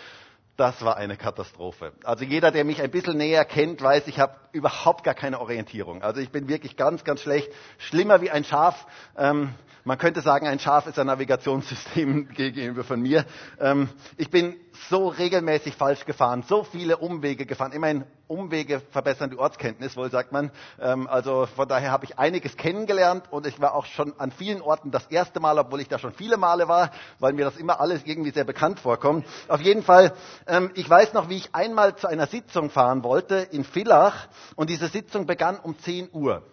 Das 0.56 0.84
war 0.86 0.98
eine 0.98 1.18
Katastrophe. 1.18 1.94
Also 2.04 2.26
jeder, 2.26 2.52
der 2.52 2.64
mich 2.64 2.82
ein 2.82 2.92
bisschen 2.92 3.18
näher 3.18 3.44
kennt, 3.44 3.82
weiß, 3.82 4.08
ich 4.08 4.20
habe 4.20 4.36
überhaupt 4.52 5.04
gar 5.04 5.16
keine 5.16 5.40
Orientierung. 5.40 6.04
Also 6.04 6.22
ich 6.22 6.30
bin 6.30 6.48
wirklich 6.48 6.78
ganz, 6.78 7.04
ganz 7.04 7.22
schlecht. 7.22 7.52
Schlimmer 7.80 8.22
wie 8.22 8.30
ein 8.30 8.44
Schaf. 8.44 8.86
Ähm, 9.18 9.56
man 9.84 9.98
könnte 9.98 10.22
sagen, 10.22 10.48
ein 10.48 10.60
Schaf 10.60 10.88
ist 10.88 10.98
ein 10.98 11.08
Navigationssystem 11.08 12.30
gegenüber 12.36 12.84
von 12.84 13.02
mir. 13.02 13.26
Ähm, 13.60 13.90
ich 14.18 14.30
bin 14.30 14.56
so 14.90 15.08
regelmäßig 15.08 15.76
falsch 15.76 16.06
gefahren, 16.06 16.44
so 16.48 16.64
viele 16.64 16.98
Umwege 16.98 17.46
gefahren. 17.46 17.72
Immerhin 17.72 18.06
Umwege 18.28 18.82
verbessern 18.92 19.30
die 19.30 19.38
Ortskenntnis, 19.38 19.98
wohl 19.98 20.10
sagt 20.10 20.32
man. 20.32 20.52
Ähm, 20.80 21.08
also 21.08 21.46
von 21.46 21.68
daher 21.68 21.92
habe 21.92 22.06
ich 22.06 22.18
einiges 22.18 22.56
kennengelernt 22.58 23.26
und 23.32 23.46
ich 23.46 23.60
war 23.60 23.76
auch 23.76 23.86
schon 23.86 24.14
an 24.20 24.32
vielen 24.32 24.62
Orten 24.62 24.92
das 24.92 25.08
erste 25.08 25.40
Mal, 25.40 25.58
obwohl 25.60 25.82
ich 25.82 25.88
da 25.88 26.00
schon 26.00 26.14
viele 26.14 26.38
Male 26.38 26.68
war, 26.68 26.92
weil 27.20 27.34
mir 27.34 27.46
das 27.46 27.58
immer 27.58 27.82
alles 27.82 28.06
irgendwie 28.06 28.32
sehr 28.32 28.46
bekannt 28.46 28.80
vorkommt. 28.80 29.26
Auf 29.48 29.62
jeden 29.62 29.84
Fall, 29.84 30.14
ähm, 30.48 30.72
ich 30.76 30.90
weiß 30.90 31.14
noch, 31.14 31.30
wie 31.30 31.38
ich 31.38 31.54
einmal 31.54 31.96
zu 31.96 32.08
einer 32.08 32.28
Sitzung 32.28 32.70
fahren 32.70 33.04
wollte 33.04 33.36
in 33.36 33.64
Villach 33.64 34.28
und 34.56 34.70
diese 34.70 34.88
Sitzung 34.88 35.26
begann 35.26 35.60
um 35.60 35.78
10 35.78 36.10
Uhr. 36.14 36.44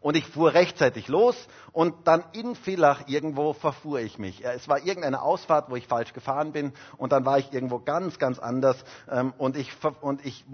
Und 0.00 0.16
ich 0.16 0.26
fuhr 0.26 0.54
rechtzeitig 0.54 1.08
los 1.08 1.48
und 1.72 2.06
dann 2.06 2.24
in 2.32 2.54
Villach 2.54 3.02
irgendwo 3.06 3.52
verfuhr 3.52 4.00
ich 4.00 4.18
mich. 4.18 4.44
Es 4.44 4.68
war 4.68 4.84
irgendeine 4.84 5.22
Ausfahrt, 5.22 5.70
wo 5.70 5.76
ich 5.76 5.86
falsch 5.86 6.12
gefahren 6.12 6.52
bin 6.52 6.72
und 6.96 7.12
dann 7.12 7.24
war 7.24 7.38
ich 7.38 7.52
irgendwo 7.52 7.78
ganz, 7.78 8.18
ganz 8.18 8.38
anders 8.38 8.76
ähm, 9.10 9.32
und 9.38 9.56
ich, 9.56 9.70
und 10.00 10.24
ich, 10.24 10.44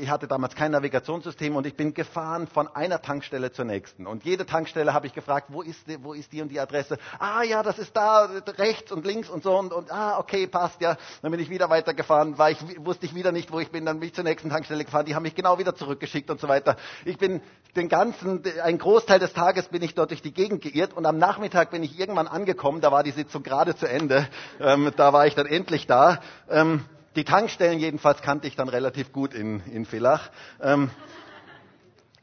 ich 0.00 0.08
hatte 0.10 0.28
damals 0.28 0.54
kein 0.54 0.72
Navigationssystem 0.72 1.56
und 1.56 1.66
ich 1.66 1.76
bin 1.76 1.94
gefahren 1.94 2.46
von 2.46 2.68
einer 2.68 3.02
Tankstelle 3.02 3.52
zur 3.52 3.64
nächsten. 3.64 4.06
Und 4.06 4.24
jede 4.24 4.46
Tankstelle 4.46 4.94
habe 4.94 5.06
ich 5.06 5.14
gefragt, 5.14 5.46
wo 5.50 5.62
ist, 5.62 5.86
die, 5.88 6.02
wo 6.02 6.12
ist 6.12 6.32
die 6.32 6.42
und 6.42 6.48
die 6.48 6.60
Adresse? 6.60 6.98
Ah 7.18 7.42
ja, 7.42 7.62
das 7.62 7.78
ist 7.78 7.96
da 7.96 8.28
rechts 8.58 8.92
und 8.92 9.06
links 9.06 9.28
und 9.28 9.42
so 9.42 9.56
und, 9.56 9.72
und 9.72 9.90
ah 9.90 10.18
okay, 10.18 10.46
passt 10.46 10.80
ja. 10.80 10.96
Dann 11.22 11.30
bin 11.30 11.40
ich 11.40 11.50
wieder 11.50 11.70
weitergefahren, 11.70 12.38
war 12.38 12.50
ich, 12.50 12.58
wusste 12.84 13.06
ich 13.06 13.14
wieder 13.14 13.32
nicht, 13.32 13.52
wo 13.52 13.60
ich 13.60 13.70
bin, 13.70 13.84
dann 13.84 14.00
bin 14.00 14.08
ich 14.08 14.14
zur 14.14 14.24
nächsten 14.24 14.50
Tankstelle 14.50 14.84
gefahren, 14.84 15.06
die 15.06 15.14
haben 15.14 15.22
mich 15.22 15.34
genau 15.34 15.58
wieder 15.58 15.74
zurückgeschickt 15.74 16.30
und 16.30 16.40
so 16.40 16.48
weiter. 16.48 16.76
Ich 17.04 17.18
bin 17.18 17.40
den 17.76 17.88
ganzen, 17.88 18.42
ein 18.62 18.78
Großteil 18.88 19.18
des 19.18 19.34
Tages 19.34 19.68
bin 19.68 19.82
ich 19.82 19.94
dort 19.94 20.12
durch 20.12 20.22
die 20.22 20.32
Gegend 20.32 20.62
geirrt 20.62 20.94
und 20.94 21.04
am 21.04 21.18
Nachmittag 21.18 21.70
bin 21.70 21.82
ich 21.82 22.00
irgendwann 22.00 22.26
angekommen, 22.26 22.80
da 22.80 22.90
war 22.90 23.02
die 23.02 23.10
Sitzung 23.10 23.42
gerade 23.42 23.76
zu 23.76 23.86
Ende, 23.86 24.26
ähm, 24.60 24.90
da 24.96 25.12
war 25.12 25.26
ich 25.26 25.34
dann 25.34 25.44
endlich 25.44 25.86
da. 25.86 26.22
Ähm, 26.48 26.86
die 27.14 27.24
Tankstellen 27.24 27.78
jedenfalls 27.80 28.22
kannte 28.22 28.48
ich 28.48 28.56
dann 28.56 28.70
relativ 28.70 29.12
gut 29.12 29.34
in, 29.34 29.60
in 29.66 29.84
Villach. 29.84 30.30
Ähm, 30.62 30.88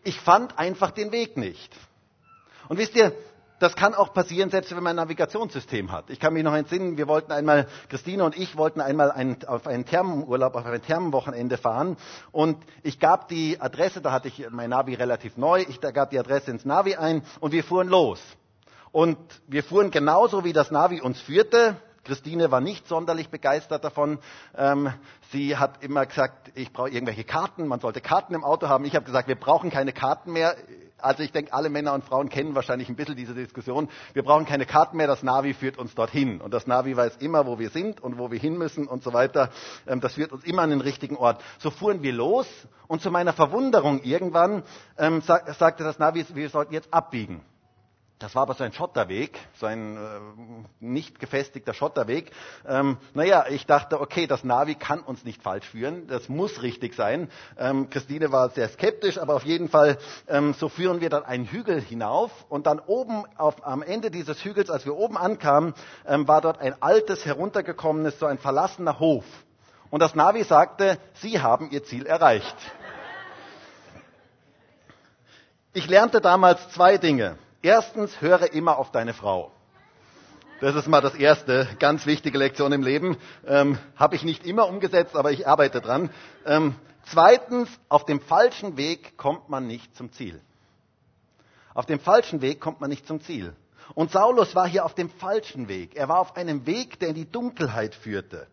ich 0.04 0.20
fand 0.20 0.58
einfach 0.58 0.90
den 0.90 1.12
Weg 1.12 1.38
nicht. 1.38 1.72
Und 2.68 2.80
wisst 2.80 2.96
ihr, 2.96 3.12
das 3.66 3.76
kann 3.76 3.96
auch 3.96 4.14
passieren, 4.14 4.52
selbst 4.52 4.70
wenn 4.76 4.84
man 4.84 4.92
ein 4.92 5.04
Navigationssystem 5.08 5.92
hat. 5.92 6.12
Ich 6.12 6.20
kann 6.20 6.34
mich 6.34 6.44
noch 6.44 6.54
entsinnen, 6.54 6.98
wir 6.98 7.08
wollten 7.08 7.32
einmal, 7.32 7.68
Christine 7.90 8.24
und 8.24 8.38
ich 8.38 8.56
wollten 8.58 8.80
einmal 8.80 9.12
ein, 9.12 9.44
auf 9.48 9.66
einen 9.66 9.86
Thermenurlaub, 9.86 10.54
auf 10.54 10.68
ein 10.68 10.84
Thermenwochenende 10.84 11.58
fahren. 11.58 11.98
Und 12.32 12.60
ich 12.84 13.00
gab 13.00 13.28
die 13.28 13.60
Adresse, 13.60 14.02
da 14.02 14.12
hatte 14.12 14.28
ich 14.28 14.46
mein 14.52 14.70
Navi 14.70 14.94
relativ 14.94 15.36
neu, 15.38 15.66
ich 15.68 15.82
gab 15.82 16.12
die 16.12 16.20
Adresse 16.20 16.52
ins 16.52 16.64
Navi 16.64 16.96
ein 16.96 17.24
und 17.40 17.54
wir 17.54 17.64
fuhren 17.64 17.88
los. 17.88 18.22
Und 18.92 19.18
wir 19.48 19.64
fuhren 19.64 19.90
genauso, 19.90 20.44
wie 20.44 20.54
das 20.54 20.70
Navi 20.70 21.02
uns 21.02 21.20
führte. 21.20 21.76
Christine 22.04 22.52
war 22.52 22.62
nicht 22.62 22.88
sonderlich 22.88 23.30
begeistert 23.30 23.84
davon. 23.84 24.20
Ähm, 24.56 24.94
sie 25.32 25.58
hat 25.58 25.84
immer 25.84 26.06
gesagt, 26.06 26.52
ich 26.54 26.72
brauche 26.72 26.90
irgendwelche 26.90 27.24
Karten, 27.24 27.66
man 27.66 27.80
sollte 27.80 28.00
Karten 28.00 28.36
im 28.36 28.44
Auto 28.44 28.70
haben. 28.70 28.86
Ich 28.86 28.96
habe 28.96 29.06
gesagt, 29.06 29.28
wir 29.28 29.40
brauchen 29.40 29.72
keine 29.72 29.92
Karten 29.92 30.34
mehr. 30.34 30.56
Also 30.98 31.24
ich 31.24 31.32
denke, 31.32 31.54
alle 31.54 31.70
Männer 31.70 31.94
und 31.94 32.06
Frauen 32.06 32.30
kennen 32.30 32.56
wahrscheinlich 32.56 32.90
ein 32.90 32.96
bisschen 32.96 33.16
diese 33.16 33.34
Diskussion. 33.34 33.90
Wir 34.14 34.24
brauchen 34.24 34.46
keine 34.46 34.66
Karten 34.66 34.98
mehr, 34.98 35.08
das 35.08 35.24
Navi 35.24 35.54
führt 35.54 35.78
uns 35.78 35.94
dorthin. 35.94 36.42
Und 36.42 36.54
das 36.54 36.68
Navi 36.68 36.96
weiß 36.96 37.18
immer, 37.18 37.46
wo 37.46 37.60
wir 37.60 37.70
sind 37.70 38.02
und 38.02 38.18
wo 38.18 38.32
wir 38.32 38.40
hin 38.40 38.58
müssen 38.58 38.88
und 38.88 39.04
so 39.04 39.14
weiter. 39.14 39.50
Ähm, 39.88 40.00
das 40.02 40.14
führt 40.14 40.32
uns 40.32 40.44
immer 40.46 40.62
an 40.62 40.70
den 40.70 40.82
richtigen 40.82 41.18
Ort. 41.18 41.44
So 41.60 41.70
fuhren 41.70 42.02
wir 42.02 42.14
los 42.14 42.48
und 42.88 43.02
zu 43.02 43.12
meiner 43.12 43.34
Verwunderung 43.34 44.02
irgendwann 44.04 44.64
ähm, 44.98 45.22
sagte 45.22 45.84
das 45.84 46.00
Navi, 46.00 46.26
wir 46.34 46.50
sollten 46.50 46.74
jetzt 46.74 46.94
abbiegen. 46.94 47.42
Das 48.18 48.34
war 48.34 48.44
aber 48.44 48.54
so 48.54 48.64
ein 48.64 48.72
Schotterweg, 48.72 49.38
so 49.60 49.66
ein 49.66 49.98
äh, 49.98 50.00
nicht 50.80 51.20
gefestigter 51.20 51.74
Schotterweg. 51.74 52.32
Ähm, 52.66 52.98
naja, 53.14 53.46
ich 53.50 53.66
dachte, 53.66 54.00
okay, 54.00 54.26
das 54.26 54.46
Navi 54.46 54.76
kann 54.76 55.02
uns 55.02 55.26
nicht 55.26 55.42
falsch 55.42 55.68
führen, 55.68 56.08
das 56.08 56.30
muss 56.30 56.62
richtig 56.62 56.96
sein. 56.96 57.30
Ähm, 57.58 57.90
Christine 57.90 58.32
war 58.32 58.52
sehr 58.52 58.70
skeptisch, 58.70 59.18
aber 59.18 59.36
auf 59.36 59.44
jeden 59.44 59.68
Fall, 59.68 59.98
ähm, 60.30 60.54
so 60.54 60.70
führen 60.70 61.02
wir 61.02 61.10
dann 61.10 61.26
einen 61.26 61.46
Hügel 61.46 61.82
hinauf 61.82 62.32
und 62.48 62.68
dann 62.68 62.80
oben 62.80 63.26
auf, 63.36 63.68
am 63.68 63.82
Ende 63.82 64.10
dieses 64.12 64.46
Hügels, 64.46 64.70
als 64.70 64.86
wir 64.86 64.96
oben 64.96 65.18
ankamen, 65.18 65.74
ähm, 66.08 66.26
war 66.26 66.40
dort 66.40 66.62
ein 66.62 66.82
altes, 66.82 67.26
heruntergekommenes, 67.26 68.18
so 68.18 68.28
ein 68.28 68.38
verlassener 68.38 68.98
Hof. 68.98 69.26
Und 69.90 70.00
das 70.00 70.16
Navi 70.16 70.44
sagte, 70.44 71.00
Sie 71.16 71.42
haben 71.42 71.70
Ihr 71.70 71.84
Ziel 71.84 72.06
erreicht. 72.06 72.56
Ich 75.74 75.90
lernte 75.90 76.22
damals 76.22 76.70
zwei 76.70 76.98
Dinge. 76.98 77.38
Erstens, 77.66 78.22
höre 78.22 78.54
immer 78.54 78.78
auf 78.78 78.92
deine 78.92 79.16
Frau. 79.16 79.52
Das 80.62 80.76
ist 80.76 80.88
mal 80.88 81.02
das 81.02 81.16
erste, 81.16 81.68
ganz 81.80 82.06
wichtige 82.06 82.38
Lektion 82.38 82.72
im 82.72 82.84
Leben. 82.84 83.18
Ähm, 83.48 83.80
Habe 83.96 84.16
ich 84.16 84.24
nicht 84.24 84.46
immer 84.46 84.68
umgesetzt, 84.68 85.16
aber 85.16 85.32
ich 85.32 85.48
arbeite 85.48 85.82
dran. 85.82 86.12
Ähm, 86.46 86.76
zweitens, 87.08 87.68
auf 87.90 88.06
dem 88.06 88.22
falschen 88.22 88.78
Weg 88.78 89.18
kommt 89.18 89.50
man 89.50 89.66
nicht 89.66 89.96
zum 89.96 90.12
Ziel. 90.12 90.40
Auf 91.74 91.88
dem 91.88 92.00
falschen 92.00 92.44
Weg 92.44 92.62
kommt 92.62 92.82
man 92.82 92.92
nicht 92.92 93.08
zum 93.08 93.20
Ziel. 93.22 93.56
Und 93.96 94.12
Saulus 94.12 94.54
war 94.54 94.68
hier 94.68 94.86
auf 94.86 94.94
dem 94.94 95.10
falschen 95.10 95.68
Weg. 95.68 95.96
Er 95.96 96.08
war 96.08 96.20
auf 96.20 96.36
einem 96.36 96.68
Weg, 96.68 97.00
der 97.00 97.10
in 97.10 97.16
die 97.16 97.32
Dunkelheit 97.32 97.96
führte. 97.96 98.46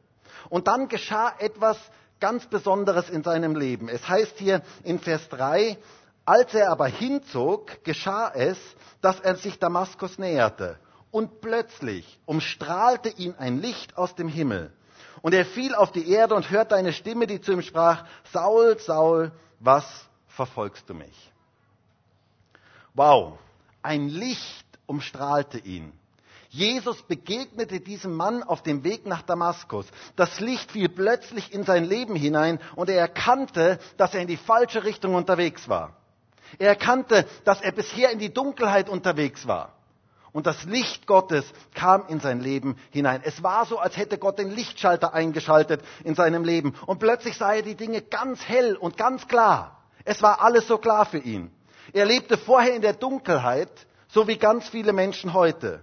Und 0.48 0.68
dann 0.68 0.88
geschah 0.88 1.34
etwas 1.38 1.76
ganz 2.18 2.46
Besonderes 2.46 3.10
in 3.10 3.22
seinem 3.22 3.56
Leben. 3.56 3.90
Es 3.90 4.08
heißt 4.08 4.38
hier 4.38 4.62
in 4.84 5.00
Vers 5.00 5.28
3, 5.28 5.76
als 6.24 6.54
er 6.54 6.70
aber 6.70 6.86
hinzog, 6.86 7.84
geschah 7.84 8.30
es, 8.34 8.58
dass 9.00 9.20
er 9.20 9.36
sich 9.36 9.58
Damaskus 9.58 10.18
näherte. 10.18 10.78
Und 11.10 11.40
plötzlich 11.40 12.18
umstrahlte 12.24 13.10
ihn 13.10 13.34
ein 13.36 13.60
Licht 13.60 13.98
aus 13.98 14.14
dem 14.14 14.28
Himmel. 14.28 14.72
Und 15.20 15.34
er 15.34 15.44
fiel 15.44 15.74
auf 15.74 15.92
die 15.92 16.10
Erde 16.10 16.34
und 16.34 16.50
hörte 16.50 16.74
eine 16.74 16.92
Stimme, 16.92 17.26
die 17.26 17.40
zu 17.40 17.52
ihm 17.52 17.62
sprach, 17.62 18.04
Saul, 18.32 18.78
Saul, 18.78 19.32
was 19.60 19.84
verfolgst 20.28 20.88
du 20.88 20.94
mich? 20.94 21.32
Wow, 22.94 23.38
ein 23.82 24.08
Licht 24.08 24.66
umstrahlte 24.86 25.58
ihn. 25.58 25.92
Jesus 26.48 27.02
begegnete 27.02 27.80
diesem 27.80 28.14
Mann 28.14 28.42
auf 28.42 28.62
dem 28.62 28.84
Weg 28.84 29.06
nach 29.06 29.22
Damaskus. 29.22 29.86
Das 30.16 30.38
Licht 30.40 30.70
fiel 30.70 30.88
plötzlich 30.90 31.52
in 31.52 31.64
sein 31.64 31.84
Leben 31.84 32.14
hinein 32.14 32.60
und 32.76 32.90
er 32.90 32.98
erkannte, 32.98 33.78
dass 33.96 34.14
er 34.14 34.20
in 34.20 34.28
die 34.28 34.36
falsche 34.36 34.84
Richtung 34.84 35.14
unterwegs 35.14 35.68
war. 35.68 35.96
Er 36.58 36.68
erkannte, 36.68 37.26
dass 37.44 37.60
er 37.60 37.72
bisher 37.72 38.10
in 38.10 38.18
die 38.18 38.32
Dunkelheit 38.32 38.88
unterwegs 38.88 39.46
war. 39.46 39.74
Und 40.32 40.46
das 40.46 40.64
Licht 40.64 41.06
Gottes 41.06 41.44
kam 41.74 42.06
in 42.08 42.18
sein 42.18 42.40
Leben 42.40 42.76
hinein. 42.90 43.20
Es 43.22 43.42
war 43.42 43.66
so, 43.66 43.78
als 43.78 43.96
hätte 43.98 44.16
Gott 44.16 44.38
den 44.38 44.50
Lichtschalter 44.50 45.12
eingeschaltet 45.12 45.82
in 46.04 46.14
seinem 46.14 46.42
Leben. 46.44 46.74
Und 46.86 46.98
plötzlich 46.98 47.36
sah 47.36 47.52
er 47.52 47.62
die 47.62 47.74
Dinge 47.74 48.00
ganz 48.00 48.48
hell 48.48 48.76
und 48.76 48.96
ganz 48.96 49.28
klar. 49.28 49.82
Es 50.04 50.22
war 50.22 50.40
alles 50.40 50.66
so 50.66 50.78
klar 50.78 51.04
für 51.04 51.18
ihn. 51.18 51.50
Er 51.92 52.06
lebte 52.06 52.38
vorher 52.38 52.74
in 52.74 52.82
der 52.82 52.94
Dunkelheit, 52.94 53.70
so 54.08 54.26
wie 54.26 54.38
ganz 54.38 54.68
viele 54.68 54.94
Menschen 54.94 55.34
heute. 55.34 55.82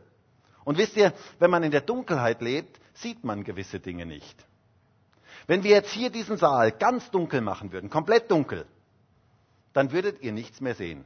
Und 0.64 0.78
wisst 0.78 0.98
ihr, 0.98 1.14
wenn 1.38 1.52
man 1.52 1.64
in 1.64 1.72
der 1.72 1.82
Dunkelheit 1.82 2.42
lebt, 2.42 2.80
sieht 2.94 3.24
man 3.24 3.44
gewisse 3.44 3.80
Dinge 3.80 4.06
nicht. 4.06 4.46
Wenn 5.46 5.64
wir 5.64 5.72
jetzt 5.72 5.92
hier 5.92 6.10
diesen 6.10 6.38
Saal 6.38 6.72
ganz 6.72 7.10
dunkel 7.12 7.42
machen 7.42 7.72
würden, 7.72 7.90
komplett 7.90 8.30
dunkel, 8.30 8.66
dann 9.74 9.92
würdet 9.92 10.22
ihr 10.22 10.32
nichts 10.32 10.62
mehr 10.62 10.76
sehen. 10.76 11.06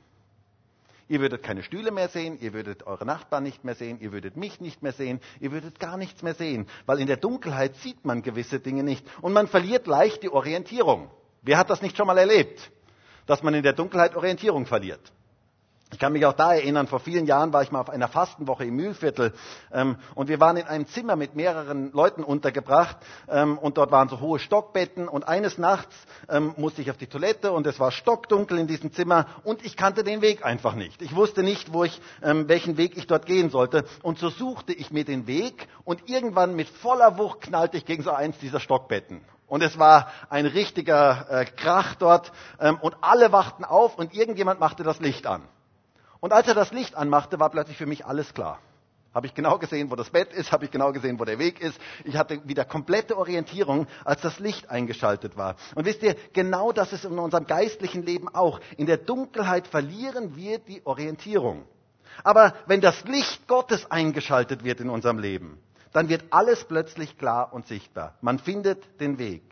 Ihr 1.09 1.19
würdet 1.19 1.43
keine 1.43 1.63
Stühle 1.63 1.91
mehr 1.91 2.07
sehen, 2.07 2.39
ihr 2.39 2.53
würdet 2.53 2.87
eure 2.87 3.05
Nachbarn 3.05 3.43
nicht 3.43 3.63
mehr 3.65 3.75
sehen, 3.75 3.99
ihr 3.99 4.13
würdet 4.13 4.37
mich 4.37 4.61
nicht 4.61 4.81
mehr 4.81 4.93
sehen, 4.93 5.19
ihr 5.39 5.51
würdet 5.51 5.79
gar 5.79 5.97
nichts 5.97 6.23
mehr 6.23 6.33
sehen, 6.33 6.65
weil 6.85 6.99
in 6.99 7.07
der 7.07 7.17
Dunkelheit 7.17 7.75
sieht 7.75 8.05
man 8.05 8.21
gewisse 8.21 8.59
Dinge 8.59 8.83
nicht 8.83 9.05
und 9.21 9.33
man 9.33 9.47
verliert 9.47 9.85
leicht 9.85 10.23
die 10.23 10.29
Orientierung. 10.29 11.11
Wer 11.41 11.57
hat 11.57 11.69
das 11.69 11.81
nicht 11.81 11.97
schon 11.97 12.07
mal 12.07 12.17
erlebt, 12.17 12.71
dass 13.25 13.43
man 13.43 13.53
in 13.53 13.63
der 13.63 13.73
Dunkelheit 13.73 14.15
Orientierung 14.15 14.65
verliert? 14.65 15.11
Ich 15.93 15.99
kann 15.99 16.11
mich 16.11 16.25
auch 16.25 16.33
da 16.33 16.55
erinnern, 16.55 16.87
vor 16.87 16.99
vielen 16.99 17.27
Jahren 17.27 17.53
war 17.53 17.61
ich 17.61 17.71
mal 17.71 17.79
auf 17.79 17.91
einer 17.91 18.07
Fastenwoche 18.07 18.65
im 18.65 18.75
Mühlviertel 18.75 19.31
ähm, 19.71 19.97
und 20.15 20.27
wir 20.27 20.39
waren 20.39 20.57
in 20.57 20.65
einem 20.65 20.87
Zimmer 20.87 21.15
mit 21.15 21.35
mehreren 21.35 21.91
Leuten 21.91 22.23
untergebracht 22.23 22.97
ähm, 23.29 23.59
und 23.59 23.77
dort 23.77 23.91
waren 23.91 24.09
so 24.09 24.19
hohe 24.19 24.39
Stockbetten 24.39 25.07
und 25.07 25.27
eines 25.27 25.59
Nachts 25.59 25.93
ähm, 26.29 26.55
musste 26.57 26.81
ich 26.81 26.89
auf 26.89 26.97
die 26.97 27.05
Toilette 27.05 27.51
und 27.51 27.67
es 27.67 27.79
war 27.79 27.91
stockdunkel 27.91 28.57
in 28.57 28.65
diesem 28.65 28.91
Zimmer 28.91 29.27
und 29.43 29.63
ich 29.63 29.77
kannte 29.77 30.03
den 30.03 30.23
Weg 30.23 30.43
einfach 30.43 30.73
nicht. 30.73 30.99
Ich 31.03 31.15
wusste 31.15 31.43
nicht, 31.43 31.73
wo 31.73 31.83
ich, 31.83 32.01
ähm, 32.23 32.47
welchen 32.47 32.75
Weg 32.77 32.97
ich 32.97 33.05
dort 33.05 33.27
gehen 33.27 33.51
sollte 33.51 33.85
und 34.01 34.17
so 34.17 34.31
suchte 34.31 34.73
ich 34.73 34.89
mir 34.89 35.05
den 35.05 35.27
Weg 35.27 35.67
und 35.83 36.09
irgendwann 36.09 36.55
mit 36.55 36.69
voller 36.69 37.19
Wucht 37.19 37.41
knallte 37.41 37.77
ich 37.77 37.85
gegen 37.85 38.01
so 38.01 38.09
eins 38.09 38.39
dieser 38.39 38.59
Stockbetten. 38.59 39.21
Und 39.45 39.61
es 39.61 39.77
war 39.77 40.07
ein 40.31 40.47
richtiger 40.47 41.27
äh, 41.29 41.45
Krach 41.45 41.93
dort 41.93 42.31
ähm, 42.59 42.79
und 42.81 42.95
alle 43.01 43.31
wachten 43.31 43.63
auf 43.63 43.99
und 43.99 44.15
irgendjemand 44.15 44.59
machte 44.59 44.81
das 44.81 44.99
Licht 44.99 45.27
an. 45.27 45.43
Und 46.23 46.31
als 46.31 46.47
er 46.47 46.53
das 46.53 46.71
Licht 46.71 46.95
anmachte, 46.95 47.37
war 47.41 47.49
plötzlich 47.49 47.75
für 47.75 47.85
mich 47.85 48.05
alles 48.05 48.33
klar. 48.33 48.59
Habe 49.13 49.27
ich 49.27 49.33
genau 49.33 49.57
gesehen, 49.57 49.91
wo 49.91 49.97
das 49.97 50.09
Bett 50.09 50.31
ist, 50.31 50.53
habe 50.53 50.63
ich 50.63 50.71
genau 50.71 50.93
gesehen, 50.93 51.19
wo 51.19 51.25
der 51.25 51.37
Weg 51.37 51.59
ist. 51.59 51.77
Ich 52.05 52.15
hatte 52.15 52.47
wieder 52.47 52.63
komplette 52.63 53.17
Orientierung, 53.17 53.87
als 54.05 54.21
das 54.21 54.39
Licht 54.39 54.69
eingeschaltet 54.69 55.35
war. 55.35 55.57
Und 55.75 55.83
wisst 55.83 56.01
ihr, 56.01 56.15
genau 56.31 56.71
das 56.71 56.93
ist 56.93 57.03
in 57.03 57.19
unserem 57.19 57.45
geistlichen 57.45 58.05
Leben 58.05 58.33
auch. 58.33 58.61
In 58.77 58.85
der 58.85 58.95
Dunkelheit 58.95 59.67
verlieren 59.67 60.37
wir 60.37 60.59
die 60.59 60.85
Orientierung. 60.85 61.65
Aber 62.23 62.53
wenn 62.67 62.79
das 62.79 63.03
Licht 63.03 63.45
Gottes 63.49 63.91
eingeschaltet 63.91 64.63
wird 64.63 64.79
in 64.79 64.89
unserem 64.89 65.19
Leben, 65.19 65.59
dann 65.91 66.07
wird 66.07 66.23
alles 66.29 66.63
plötzlich 66.63 67.17
klar 67.17 67.51
und 67.51 67.67
sichtbar. 67.67 68.15
Man 68.21 68.39
findet 68.39 69.01
den 69.01 69.19
Weg. 69.19 69.43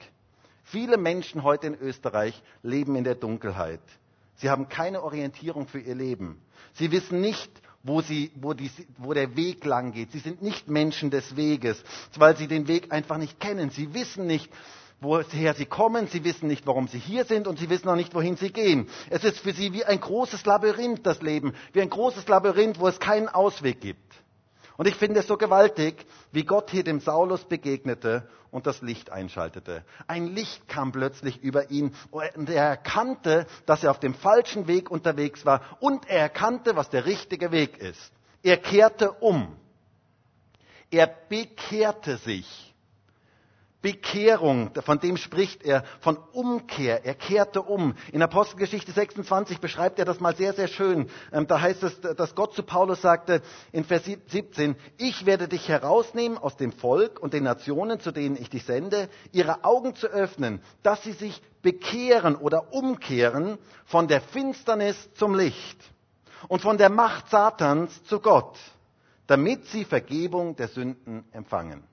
Viele 0.63 0.96
Menschen 0.96 1.44
heute 1.44 1.68
in 1.68 1.75
Österreich 1.75 2.42
leben 2.63 2.96
in 2.96 3.04
der 3.04 3.16
Dunkelheit. 3.16 3.82
Sie 4.42 4.50
haben 4.50 4.70
keine 4.70 5.04
Orientierung 5.04 5.68
für 5.68 5.80
ihr 5.80 5.94
Leben. 5.94 6.42
Sie 6.74 6.91
wissen 6.91 7.22
nicht, 7.22 7.51
wo, 7.84 8.01
sie, 8.01 8.32
wo, 8.36 8.53
die, 8.53 8.70
wo 8.98 9.13
der 9.13 9.36
Weg 9.36 9.65
lang 9.65 9.91
geht. 9.91 10.12
Sie 10.12 10.20
sind 10.20 10.41
nicht 10.41 10.70
Menschen 10.70 11.10
des 11.10 11.36
Weges, 11.36 11.84
weil 12.18 12.38
sie 12.38 12.48
den 12.48 12.68
Weg 12.68 12.91
einfach 12.91 13.18
nicht 13.18 13.39
kennen. 13.39 13.70
Sie 13.72 13.94
wissen 13.94 14.27
nicht, 14.27 14.50
woher 15.00 15.53
sie 15.56 15.65
kommen, 15.65 16.08
sie 16.08 16.24
wissen 16.24 16.48
nicht, 16.48 16.68
warum 16.68 16.88
sie 16.88 17.00
hier 17.00 17.25
sind 17.25 17.48
und 17.48 17.58
sie 17.60 17.70
wissen 17.70 17.89
auch 17.89 17.96
nicht, 17.96 18.13
wohin 18.13 18.38
sie 18.38 18.51
gehen. 18.51 18.88
Es 19.10 19.24
ist 19.24 19.39
für 19.39 19.53
sie 19.53 19.74
wie 19.74 19.84
ein 19.84 20.00
großes 20.00 20.46
Labyrinth, 20.46 21.06
das 21.06 21.22
Leben, 21.22 21.53
wie 21.74 21.82
ein 21.82 21.89
großes 21.89 22.27
Labyrinth, 22.27 22.80
wo 22.80 22.88
es 22.88 23.00
keinen 23.00 23.27
Ausweg 23.27 23.82
gibt. 23.82 24.13
Und 24.78 24.88
ich 24.88 24.96
finde 24.96 25.20
es 25.20 25.28
so 25.28 25.38
gewaltig, 25.38 26.06
wie 26.32 26.44
Gott 26.44 26.72
hier 26.72 26.84
dem 26.84 27.00
Saulus 27.00 27.44
begegnete 27.44 28.28
und 28.51 28.68
das 28.68 28.82
Licht 28.82 29.12
einschaltete. 29.12 29.84
Ein 30.08 30.28
Licht 30.28 30.68
kam 30.68 30.92
plötzlich 30.92 31.42
über 31.42 31.72
ihn 31.72 31.94
und 32.12 32.50
er 32.50 32.66
erkannte, 32.66 33.48
dass 33.66 33.84
er 33.84 33.92
auf 33.92 34.00
dem 34.00 34.13
falschen 34.13 34.68
Weg 34.68 34.92
unterwegs 34.92 35.46
war 35.46 35.62
und 35.80 36.10
er 36.10 36.20
erkannte, 36.20 36.75
was 36.75 36.90
der 36.90 37.06
richtige 37.06 37.51
Weg 37.51 37.78
ist. 37.78 38.12
Er 38.44 38.58
kehrte 38.58 39.12
um. 39.12 39.56
Er 40.90 41.08
bekehrte 41.08 42.18
sich. 42.18 42.71
Bekehrung, 43.82 44.72
von 44.84 45.00
dem 45.00 45.18
spricht 45.18 45.64
er, 45.64 45.84
von 46.02 46.18
Umkehr. 46.34 47.04
Er 47.06 47.16
kehrte 47.16 47.62
um. 47.64 47.96
In 48.12 48.22
Apostelgeschichte 48.22 48.92
26 48.92 49.60
beschreibt 49.60 49.98
er 49.98 50.06
das 50.06 50.20
mal 50.20 50.36
sehr, 50.36 50.54
sehr 50.54 50.68
schön. 50.68 51.08
Ähm, 51.32 51.48
da 51.48 51.60
heißt 51.60 51.82
es, 51.84 52.00
dass 52.02 52.36
Gott 52.36 52.54
zu 52.54 52.64
Paulus 52.64 53.02
sagte 53.02 53.42
in 53.72 53.84
Vers 53.84 54.04
17, 54.06 54.76
ich 54.98 55.26
werde 55.26 55.48
dich 55.48 55.68
herausnehmen 55.68 56.38
aus 56.38 56.58
dem 56.58 56.72
Volk 56.72 57.20
und 57.20 57.34
den 57.34 57.44
Nationen, 57.44 58.00
zu 58.00 58.12
denen 58.12 58.36
ich 58.38 58.50
dich 58.50 58.66
sende, 58.66 59.10
ihre 59.32 59.64
Augen 59.64 59.96
zu 59.96 60.08
öffnen, 60.08 60.62
dass 60.84 61.04
sie 61.04 61.14
sich 61.14 61.42
bekehren 61.64 62.36
oder 62.36 62.74
umkehren 62.74 63.58
von 63.86 64.08
der 64.08 64.22
Finsternis 64.22 65.10
zum 65.16 65.34
Licht 65.36 65.78
und 66.48 66.62
von 66.62 66.78
der 66.78 66.90
Macht 66.90 67.30
Satans 67.30 68.04
zu 68.04 68.20
Gott, 68.20 68.58
damit 69.28 69.66
sie 69.68 69.86
Vergebung 69.86 70.56
der 70.56 70.68
Sünden 70.68 71.26
empfangen. 71.32 71.84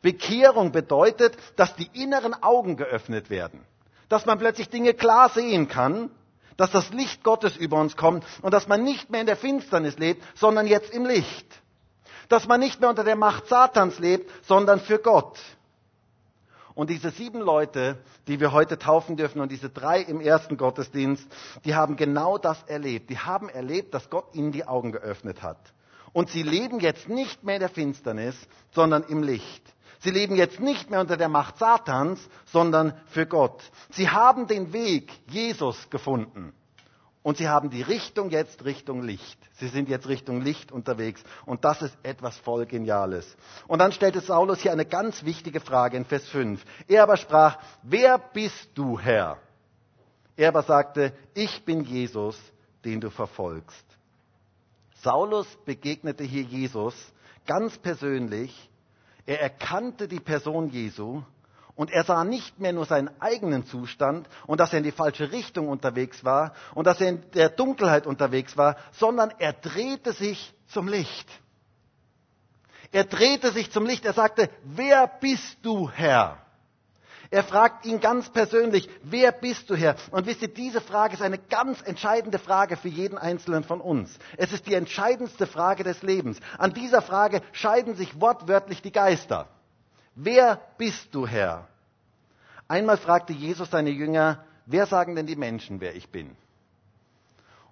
Bekehrung 0.00 0.72
bedeutet, 0.72 1.36
dass 1.56 1.74
die 1.76 1.90
inneren 1.92 2.34
Augen 2.42 2.76
geöffnet 2.76 3.30
werden, 3.30 3.60
dass 4.08 4.26
man 4.26 4.38
plötzlich 4.38 4.68
Dinge 4.68 4.94
klar 4.94 5.28
sehen 5.28 5.68
kann, 5.68 6.10
dass 6.56 6.70
das 6.70 6.90
Licht 6.90 7.24
Gottes 7.24 7.56
über 7.56 7.78
uns 7.80 7.96
kommt 7.96 8.24
und 8.42 8.52
dass 8.54 8.68
man 8.68 8.82
nicht 8.84 9.10
mehr 9.10 9.20
in 9.20 9.26
der 9.26 9.36
Finsternis 9.36 9.98
lebt, 9.98 10.22
sondern 10.36 10.66
jetzt 10.66 10.92
im 10.92 11.04
Licht. 11.04 11.46
Dass 12.28 12.46
man 12.46 12.60
nicht 12.60 12.80
mehr 12.80 12.90
unter 12.90 13.04
der 13.04 13.16
Macht 13.16 13.48
Satans 13.48 13.98
lebt, 13.98 14.30
sondern 14.46 14.80
für 14.80 14.98
Gott. 14.98 15.38
Und 16.74 16.88
diese 16.88 17.10
sieben 17.10 17.40
Leute, 17.40 17.98
die 18.28 18.40
wir 18.40 18.52
heute 18.52 18.78
taufen 18.78 19.16
dürfen 19.16 19.40
und 19.40 19.52
diese 19.52 19.68
drei 19.68 20.00
im 20.00 20.20
ersten 20.20 20.56
Gottesdienst, 20.56 21.26
die 21.64 21.74
haben 21.74 21.96
genau 21.96 22.38
das 22.38 22.62
erlebt. 22.64 23.10
Die 23.10 23.18
haben 23.18 23.48
erlebt, 23.48 23.92
dass 23.92 24.08
Gott 24.08 24.34
ihnen 24.34 24.52
die 24.52 24.66
Augen 24.66 24.92
geöffnet 24.92 25.42
hat. 25.42 25.58
Und 26.14 26.30
sie 26.30 26.42
leben 26.42 26.80
jetzt 26.80 27.08
nicht 27.08 27.42
mehr 27.44 27.56
in 27.56 27.60
der 27.60 27.68
Finsternis, 27.68 28.36
sondern 28.74 29.02
im 29.04 29.22
Licht. 29.22 29.62
Sie 30.02 30.10
leben 30.10 30.34
jetzt 30.34 30.58
nicht 30.58 30.90
mehr 30.90 31.00
unter 31.00 31.16
der 31.16 31.28
Macht 31.28 31.58
Satans, 31.58 32.20
sondern 32.46 32.92
für 33.06 33.26
Gott. 33.26 33.62
Sie 33.90 34.08
haben 34.08 34.48
den 34.48 34.72
Weg 34.72 35.12
Jesus 35.28 35.88
gefunden. 35.90 36.52
Und 37.22 37.36
sie 37.36 37.48
haben 37.48 37.70
die 37.70 37.82
Richtung 37.82 38.30
jetzt 38.30 38.64
Richtung 38.64 39.02
Licht. 39.02 39.38
Sie 39.52 39.68
sind 39.68 39.88
jetzt 39.88 40.08
Richtung 40.08 40.40
Licht 40.40 40.72
unterwegs. 40.72 41.22
Und 41.46 41.64
das 41.64 41.80
ist 41.80 41.96
etwas 42.02 42.36
voll 42.38 42.66
Geniales. 42.66 43.36
Und 43.68 43.78
dann 43.78 43.92
stellte 43.92 44.20
Saulus 44.20 44.60
hier 44.60 44.72
eine 44.72 44.86
ganz 44.86 45.24
wichtige 45.24 45.60
Frage 45.60 45.96
in 45.96 46.04
Vers 46.04 46.28
5. 46.30 46.60
Er 46.88 47.04
aber 47.04 47.16
sprach, 47.16 47.58
wer 47.84 48.18
bist 48.18 48.70
du, 48.74 48.98
Herr? 48.98 49.38
Er 50.36 50.48
aber 50.48 50.64
sagte, 50.64 51.12
ich 51.34 51.64
bin 51.64 51.84
Jesus, 51.84 52.36
den 52.84 53.00
du 53.00 53.08
verfolgst. 53.08 53.86
Saulus 55.02 55.46
begegnete 55.64 56.24
hier 56.24 56.42
Jesus 56.42 56.94
ganz 57.46 57.78
persönlich 57.78 58.68
er 59.26 59.40
erkannte 59.40 60.08
die 60.08 60.20
Person 60.20 60.70
Jesu 60.70 61.22
und 61.74 61.90
er 61.90 62.04
sah 62.04 62.24
nicht 62.24 62.58
mehr 62.60 62.72
nur 62.72 62.84
seinen 62.84 63.10
eigenen 63.20 63.64
Zustand 63.66 64.28
und 64.46 64.60
dass 64.60 64.72
er 64.72 64.78
in 64.78 64.84
die 64.84 64.92
falsche 64.92 65.32
Richtung 65.32 65.68
unterwegs 65.68 66.24
war 66.24 66.52
und 66.74 66.86
dass 66.86 67.00
er 67.00 67.08
in 67.08 67.30
der 67.32 67.48
Dunkelheit 67.48 68.06
unterwegs 68.06 68.56
war, 68.56 68.76
sondern 68.92 69.32
er 69.38 69.52
drehte 69.52 70.12
sich 70.12 70.52
zum 70.68 70.88
Licht. 70.88 71.28
Er 72.92 73.04
drehte 73.04 73.52
sich 73.52 73.70
zum 73.70 73.86
Licht. 73.86 74.04
Er 74.04 74.12
sagte, 74.12 74.50
wer 74.64 75.06
bist 75.06 75.58
du, 75.62 75.90
Herr? 75.90 76.38
Er 77.32 77.42
fragt 77.42 77.86
ihn 77.86 77.98
ganz 77.98 78.28
persönlich, 78.28 78.90
wer 79.02 79.32
bist 79.32 79.70
du 79.70 79.74
Herr? 79.74 79.96
Und 80.10 80.26
wisst 80.26 80.42
ihr, 80.42 80.48
diese 80.52 80.82
Frage 80.82 81.14
ist 81.14 81.22
eine 81.22 81.38
ganz 81.38 81.80
entscheidende 81.80 82.38
Frage 82.38 82.76
für 82.76 82.88
jeden 82.90 83.16
Einzelnen 83.16 83.64
von 83.64 83.80
uns. 83.80 84.18
Es 84.36 84.52
ist 84.52 84.66
die 84.66 84.74
entscheidendste 84.74 85.46
Frage 85.46 85.82
des 85.82 86.02
Lebens. 86.02 86.38
An 86.58 86.74
dieser 86.74 87.00
Frage 87.00 87.40
scheiden 87.52 87.94
sich 87.94 88.20
wortwörtlich 88.20 88.82
die 88.82 88.92
Geister. 88.92 89.48
Wer 90.14 90.60
bist 90.76 91.14
du 91.14 91.26
Herr? 91.26 91.68
Einmal 92.68 92.98
fragte 92.98 93.32
Jesus 93.32 93.70
seine 93.70 93.90
Jünger, 93.90 94.44
wer 94.66 94.84
sagen 94.84 95.16
denn 95.16 95.26
die 95.26 95.34
Menschen, 95.36 95.80
wer 95.80 95.96
ich 95.96 96.10
bin? 96.10 96.36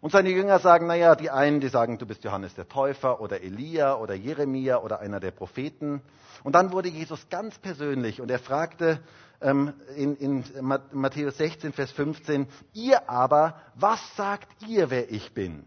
Und 0.01 0.13
seine 0.13 0.31
Jünger 0.31 0.59
sagen, 0.61 0.87
naja, 0.87 1.15
die 1.15 1.31
einen, 1.31 1.61
die 1.61 1.69
sagen, 1.69 1.99
du 1.99 2.07
bist 2.07 2.25
Johannes 2.25 2.55
der 2.55 2.69
Täufer 2.69 3.21
oder 3.21 3.43
Elia 3.43 3.97
oder 3.97 4.15
Jeremia 4.15 4.79
oder 4.79 5.01
einer 5.01 5.21
der 5.21 5.31
Propheten. 5.31 6.01
Und 6.43 6.55
dann 6.55 6.73
wurde 6.73 6.89
Jesus 6.89 7.29
ganz 7.29 7.59
persönlich 7.59 8.21
und 8.21 8.31
er 8.31 8.39
fragte 8.39 9.01
ähm, 9.43 9.75
in, 9.97 10.17
in 10.17 10.45
Matthäus 10.93 11.37
16, 11.37 11.73
Vers 11.73 11.93
15, 11.93 12.47
ihr 12.73 13.11
aber, 13.11 13.61
was 13.75 14.01
sagt 14.17 14.49
ihr, 14.67 14.89
wer 14.89 15.11
ich 15.11 15.35
bin? 15.35 15.65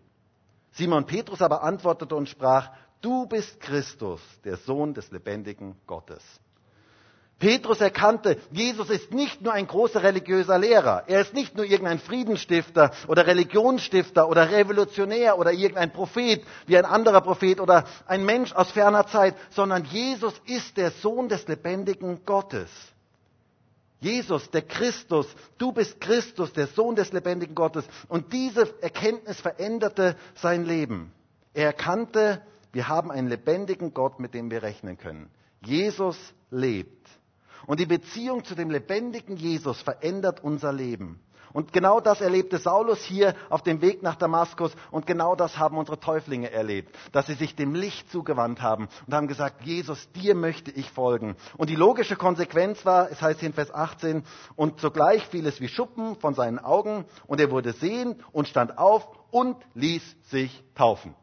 Simon 0.71 1.05
Petrus 1.05 1.41
aber 1.43 1.61
antwortete 1.61 2.15
und 2.15 2.27
sprach, 2.27 2.71
du 3.01 3.27
bist 3.27 3.59
Christus, 3.59 4.21
der 4.43 4.57
Sohn 4.57 4.95
des 4.95 5.11
lebendigen 5.11 5.75
Gottes. 5.85 6.23
Petrus 7.39 7.81
erkannte, 7.81 8.37
Jesus 8.51 8.89
ist 8.89 9.11
nicht 9.11 9.41
nur 9.41 9.51
ein 9.51 9.67
großer 9.67 10.01
religiöser 10.01 10.57
Lehrer. 10.57 11.03
Er 11.07 11.21
ist 11.21 11.33
nicht 11.33 11.57
nur 11.57 11.65
irgendein 11.65 11.99
Friedensstifter 11.99 12.91
oder 13.07 13.27
Religionsstifter 13.27 14.29
oder 14.29 14.49
Revolutionär 14.51 15.37
oder 15.37 15.51
irgendein 15.51 15.91
Prophet 15.91 16.43
wie 16.67 16.77
ein 16.77 16.85
anderer 16.85 17.21
Prophet 17.21 17.59
oder 17.59 17.85
ein 18.05 18.23
Mensch 18.23 18.53
aus 18.53 18.71
ferner 18.71 19.07
Zeit, 19.07 19.35
sondern 19.49 19.83
Jesus 19.85 20.33
ist 20.45 20.77
der 20.77 20.91
Sohn 20.91 21.27
des 21.27 21.47
lebendigen 21.47 22.23
Gottes. 22.25 22.69
Jesus, 23.99 24.51
der 24.51 24.63
Christus, 24.63 25.25
du 25.57 25.71
bist 25.71 26.01
Christus, 26.01 26.51
der 26.51 26.67
Sohn 26.67 26.95
des 26.95 27.13
lebendigen 27.13 27.55
Gottes. 27.55 27.85
Und 28.09 28.33
diese 28.33 28.73
Erkenntnis 28.81 29.39
veränderte 29.39 30.17
sein 30.35 30.65
Leben. 30.65 31.13
Er 31.53 31.67
erkannte, 31.67 32.41
wir 32.73 32.89
haben 32.89 33.11
einen 33.11 33.29
lebendigen 33.29 33.93
Gott, 33.93 34.19
mit 34.19 34.33
dem 34.33 34.51
wir 34.51 34.61
rechnen 34.61 34.97
können. 34.97 35.29
Jesus 35.61 36.17
lebt. 36.51 37.02
Und 37.65 37.79
die 37.79 37.85
Beziehung 37.85 38.43
zu 38.43 38.55
dem 38.55 38.69
lebendigen 38.69 39.37
Jesus 39.37 39.81
verändert 39.81 40.43
unser 40.43 40.73
Leben. 40.73 41.19
Und 41.53 41.71
genau 41.71 41.99
das 41.99 42.19
erlebte 42.19 42.57
Saulus 42.57 43.03
hier 43.03 43.35
auf 43.49 43.61
dem 43.61 43.81
Weg 43.81 44.01
nach 44.01 44.15
Damaskus 44.15 44.71
und 44.89 45.05
genau 45.05 45.35
das 45.35 45.59
haben 45.59 45.77
unsere 45.77 45.99
Täuflinge 45.99 46.51
erlebt, 46.51 46.95
dass 47.11 47.27
sie 47.27 47.35
sich 47.35 47.55
dem 47.55 47.75
Licht 47.75 48.09
zugewandt 48.11 48.61
haben 48.63 48.89
und 49.05 49.13
haben 49.13 49.27
gesagt, 49.27 49.61
Jesus, 49.61 50.11
dir 50.13 50.33
möchte 50.33 50.71
ich 50.71 50.89
folgen. 50.89 51.35
Und 51.55 51.69
die 51.69 51.75
logische 51.75 52.15
Konsequenz 52.15 52.83
war, 52.85 53.11
es 53.11 53.21
heißt 53.21 53.39
hier 53.39 53.49
in 53.49 53.53
Vers 53.53 53.71
18, 53.71 54.23
und 54.55 54.79
sogleich 54.79 55.27
fiel 55.27 55.45
es 55.45 55.61
wie 55.61 55.67
Schuppen 55.67 56.15
von 56.15 56.33
seinen 56.33 56.57
Augen 56.57 57.05
und 57.27 57.39
er 57.39 57.51
wurde 57.51 57.73
sehen 57.73 58.15
und 58.31 58.47
stand 58.47 58.79
auf 58.79 59.07
und 59.29 59.57
ließ 59.75 60.03
sich 60.31 60.63
taufen. 60.73 61.13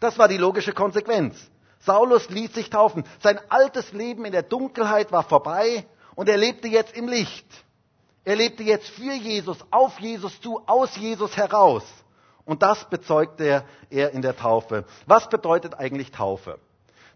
Das 0.00 0.18
war 0.18 0.26
die 0.26 0.36
logische 0.36 0.72
Konsequenz. 0.72 1.51
Saulus 1.84 2.28
ließ 2.28 2.54
sich 2.54 2.70
taufen. 2.70 3.04
Sein 3.20 3.40
altes 3.48 3.92
Leben 3.92 4.24
in 4.24 4.32
der 4.32 4.42
Dunkelheit 4.42 5.12
war 5.12 5.22
vorbei 5.22 5.86
und 6.14 6.28
er 6.28 6.36
lebte 6.36 6.68
jetzt 6.68 6.96
im 6.96 7.08
Licht. 7.08 7.46
Er 8.24 8.36
lebte 8.36 8.62
jetzt 8.62 8.88
für 8.88 9.12
Jesus, 9.12 9.58
auf 9.70 9.98
Jesus 9.98 10.40
zu, 10.40 10.60
aus 10.66 10.96
Jesus 10.96 11.36
heraus. 11.36 11.82
Und 12.44 12.62
das 12.62 12.88
bezeugte 12.88 13.64
er 13.90 14.10
in 14.10 14.22
der 14.22 14.36
Taufe. 14.36 14.84
Was 15.06 15.28
bedeutet 15.28 15.74
eigentlich 15.74 16.10
Taufe? 16.10 16.58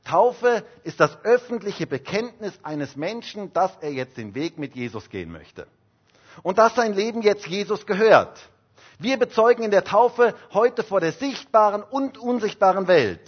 Taufe 0.05 0.65
ist 0.85 1.01
das 1.01 1.17
öffentliche 1.25 1.87
Bekenntnis 1.87 2.53
eines 2.63 2.97
Menschen, 2.97 3.53
dass 3.53 3.77
er 3.81 3.93
jetzt 3.93 4.17
den 4.17 4.35
Weg 4.35 4.57
mit 4.57 4.77
Jesus 4.77 5.11
gehen 5.11 5.33
möchte. 5.33 5.67
Und 6.43 6.59
dass 6.59 6.75
sein 6.75 6.95
Leben 6.95 7.23
jetzt 7.23 7.47
Jesus 7.47 7.87
gehört. 7.87 8.39
Wir 8.99 9.19
bezeugen 9.19 9.65
in 9.65 9.71
der 9.71 9.85
Taufe 9.85 10.35
heute 10.53 10.83
vor 10.83 11.01
der 11.01 11.13
sichtbaren 11.13 11.83
und 11.83 12.19
unsichtbaren 12.19 12.87
Welt, 12.87 13.21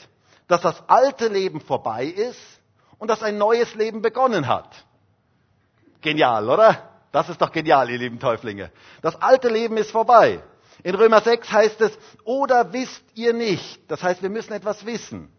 dass 0.48 0.62
das 0.62 0.82
alte 0.88 1.28
Leben 1.28 1.61
vorbei 1.61 2.06
ist 2.06 2.40
und 2.98 3.08
dass 3.08 3.22
ein 3.22 3.38
neues 3.38 3.74
Leben 3.74 4.02
begonnen 4.02 4.48
hat. 4.48 4.68
Genial, 6.00 6.48
oder? 6.48 6.90
Das 7.12 7.28
ist 7.28 7.40
doch 7.40 7.52
genial, 7.52 7.88
ihr 7.90 7.98
lieben 7.98 8.18
Täuflinge. 8.18 8.70
Das 9.02 9.20
alte 9.20 9.48
Leben 9.48 9.76
ist 9.76 9.90
vorbei. 9.90 10.42
In 10.82 10.94
Römer 10.94 11.20
6 11.20 11.50
heißt 11.50 11.80
es, 11.80 11.98
oder 12.24 12.72
wisst 12.72 13.02
ihr 13.14 13.32
nicht, 13.32 13.90
das 13.90 14.02
heißt, 14.02 14.22
wir 14.22 14.30
müssen 14.30 14.52
etwas 14.52 14.87
wissen, 14.87 15.30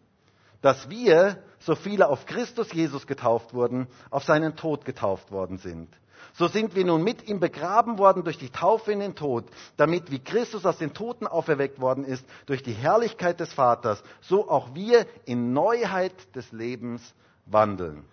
dass 0.61 0.89
wir, 0.89 1.41
so 1.59 1.75
viele 1.75 2.07
auf 2.07 2.25
Christus 2.25 2.71
Jesus 2.73 3.07
getauft 3.07 3.53
wurden, 3.53 3.87
auf 4.09 4.23
seinen 4.23 4.55
Tod 4.55 4.85
getauft 4.85 5.31
worden 5.31 5.57
sind. 5.57 5.89
So 6.39 6.47
sind 6.47 6.73
wir 6.73 6.85
nun 6.85 7.03
mit 7.03 7.27
ihm 7.27 7.41
begraben 7.41 7.97
worden 7.97 8.23
durch 8.23 8.37
die 8.37 8.49
Taufe 8.49 8.93
in 8.93 9.01
den 9.01 9.13
Tod, 9.13 9.43
damit 9.75 10.09
wie 10.09 10.19
Christus 10.19 10.65
aus 10.65 10.77
den 10.77 10.93
Toten 10.93 11.27
auferweckt 11.27 11.81
worden 11.81 12.05
ist 12.05 12.25
durch 12.45 12.63
die 12.63 12.71
Herrlichkeit 12.71 13.41
des 13.41 13.51
Vaters, 13.51 14.01
so 14.21 14.49
auch 14.49 14.73
wir 14.73 15.05
in 15.25 15.51
Neuheit 15.51 16.13
des 16.37 16.49
Lebens 16.53 17.13
wandeln. 17.45 18.05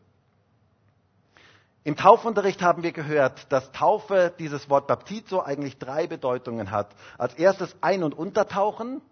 Im 1.85 1.95
Taufunterricht 1.95 2.63
haben 2.63 2.83
wir 2.83 2.91
gehört, 2.91 3.53
dass 3.53 3.71
Taufe, 3.71 4.35
dieses 4.41 4.69
Wort 4.69 4.89
Baptizo, 4.89 5.41
eigentlich 5.41 5.79
drei 5.79 6.09
Bedeutungen 6.09 6.73
hat. 6.73 6.89
Als 7.19 7.35
erstes 7.35 7.77
Ein- 7.81 8.03
und 8.03 8.13
Untertauchen. 8.13 9.03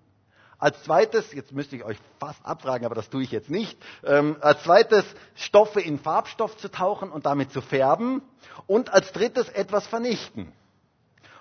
Als 0.64 0.82
zweites, 0.82 1.30
jetzt 1.34 1.52
müsste 1.52 1.76
ich 1.76 1.84
euch 1.84 1.98
fast 2.18 2.38
abfragen, 2.42 2.86
aber 2.86 2.94
das 2.94 3.10
tue 3.10 3.22
ich 3.22 3.30
jetzt 3.30 3.50
nicht. 3.50 3.76
Ähm, 4.02 4.38
als 4.40 4.62
zweites 4.62 5.04
Stoffe 5.34 5.82
in 5.82 5.98
Farbstoff 5.98 6.56
zu 6.56 6.70
tauchen 6.70 7.10
und 7.10 7.26
damit 7.26 7.52
zu 7.52 7.60
färben. 7.60 8.22
Und 8.66 8.90
als 8.90 9.12
drittes 9.12 9.50
etwas 9.50 9.86
vernichten. 9.86 10.50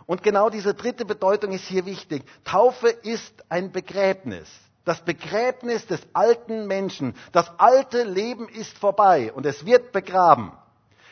Und 0.07 0.23
genau 0.23 0.49
diese 0.49 0.73
dritte 0.73 1.05
Bedeutung 1.05 1.53
ist 1.53 1.63
hier 1.63 1.85
wichtig. 1.85 2.25
Taufe 2.43 2.89
ist 2.89 3.45
ein 3.47 3.71
Begräbnis. 3.71 4.49
Das 4.83 4.99
Begräbnis 4.99 5.87
des 5.87 6.01
alten 6.11 6.67
Menschen. 6.67 7.15
Das 7.31 7.49
alte 7.59 8.03
Leben 8.03 8.49
ist 8.49 8.77
vorbei 8.77 9.31
und 9.31 9.45
es 9.45 9.65
wird 9.65 9.93
begraben. 9.93 10.51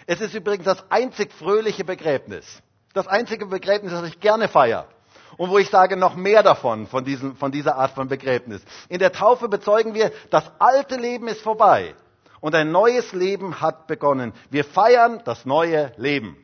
Es 0.05 0.19
ist 0.19 0.33
übrigens 0.33 0.65
das 0.65 0.83
einzig 0.91 1.31
fröhliche 1.31 1.85
Begräbnis. 1.85 2.61
Das 2.93 3.07
einzige 3.07 3.45
Begräbnis, 3.45 3.93
das 3.93 4.05
ich 4.05 4.19
gerne 4.19 4.49
feiere. 4.49 4.89
Und 5.37 5.49
wo 5.49 5.57
ich 5.57 5.69
sage, 5.69 5.97
noch 5.97 6.15
mehr 6.15 6.43
davon, 6.43 6.87
von, 6.87 7.03
diesem, 7.03 7.35
von 7.35 7.51
dieser 7.51 7.77
Art 7.77 7.91
von 7.91 8.07
Begräbnis. 8.07 8.61
In 8.89 8.99
der 8.99 9.11
Taufe 9.11 9.47
bezeugen 9.47 9.93
wir, 9.93 10.11
das 10.29 10.43
alte 10.59 10.97
Leben 10.97 11.27
ist 11.27 11.41
vorbei. 11.41 11.95
Und 12.39 12.55
ein 12.55 12.71
neues 12.71 13.13
Leben 13.13 13.61
hat 13.61 13.87
begonnen. 13.87 14.33
Wir 14.49 14.65
feiern 14.65 15.21
das 15.25 15.45
neue 15.45 15.93
Leben. 15.97 16.37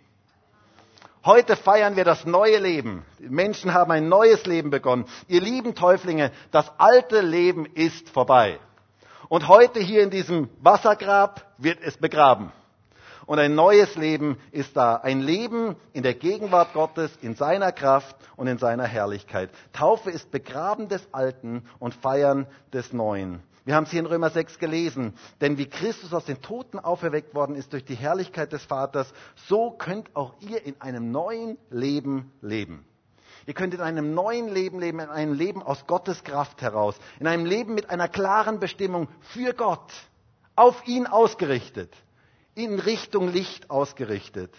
Heute 1.25 1.57
feiern 1.57 1.97
wir 1.97 2.05
das 2.05 2.25
neue 2.25 2.59
Leben. 2.59 3.03
Die 3.19 3.27
Menschen 3.27 3.73
haben 3.73 3.91
ein 3.91 4.07
neues 4.07 4.45
Leben 4.45 4.69
begonnen. 4.69 5.05
Ihr 5.27 5.41
lieben 5.41 5.75
Täuflinge, 5.75 6.31
das 6.51 6.71
alte 6.77 7.19
Leben 7.21 7.65
ist 7.65 8.09
vorbei. 8.09 8.59
Und 9.27 9.49
heute 9.49 9.81
hier 9.81 10.03
in 10.03 10.09
diesem 10.09 10.49
Wassergrab 10.61 11.45
wird 11.57 11.79
es 11.81 11.97
begraben. 11.97 12.53
Und 13.27 13.39
ein 13.39 13.55
neues 13.55 13.95
Leben 13.95 14.37
ist 14.51 14.77
da. 14.77 14.95
Ein 14.95 15.19
Leben 15.19 15.75
in 15.91 16.01
der 16.01 16.13
Gegenwart 16.13 16.73
Gottes, 16.73 17.11
in 17.21 17.35
seiner 17.35 17.73
Kraft 17.73 18.15
und 18.37 18.47
in 18.47 18.57
seiner 18.57 18.85
Herrlichkeit. 18.85 19.49
Taufe 19.73 20.09
ist 20.09 20.31
Begraben 20.31 20.87
des 20.87 21.05
Alten 21.13 21.63
und 21.77 21.93
Feiern 21.93 22.47
des 22.71 22.93
Neuen. 22.93 23.43
Wir 23.65 23.75
haben 23.75 23.83
es 23.83 23.91
hier 23.91 23.99
in 23.99 24.05
Römer 24.05 24.29
6 24.29 24.59
gelesen. 24.59 25.13
Denn 25.41 25.57
wie 25.57 25.65
Christus 25.65 26.13
aus 26.13 26.23
den 26.23 26.41
Toten 26.41 26.79
auferweckt 26.79 27.35
worden 27.35 27.57
ist 27.57 27.73
durch 27.73 27.83
die 27.83 27.95
Herrlichkeit 27.95 28.53
des 28.53 28.63
Vaters, 28.63 29.11
so 29.35 29.71
könnt 29.71 30.15
auch 30.15 30.33
ihr 30.39 30.65
in 30.65 30.79
einem 30.79 31.11
neuen 31.11 31.57
Leben 31.69 32.31
leben. 32.39 32.85
Ihr 33.45 33.53
könnt 33.53 33.73
in 33.73 33.81
einem 33.81 34.13
neuen 34.13 34.47
Leben 34.47 34.79
leben, 34.79 35.01
in 35.01 35.09
einem 35.09 35.33
Leben 35.33 35.61
aus 35.61 35.85
Gottes 35.85 36.23
Kraft 36.23 36.61
heraus, 36.61 36.95
in 37.19 37.27
einem 37.27 37.45
Leben 37.45 37.75
mit 37.75 37.89
einer 37.89 38.07
klaren 38.07 38.61
Bestimmung 38.61 39.09
für 39.19 39.53
Gott, 39.53 39.91
auf 40.55 40.87
ihn 40.87 41.05
ausgerichtet 41.07 41.93
in 42.57 42.79
Richtung 42.79 43.31
Licht 43.31 43.69
ausgerichtet. 43.69 44.51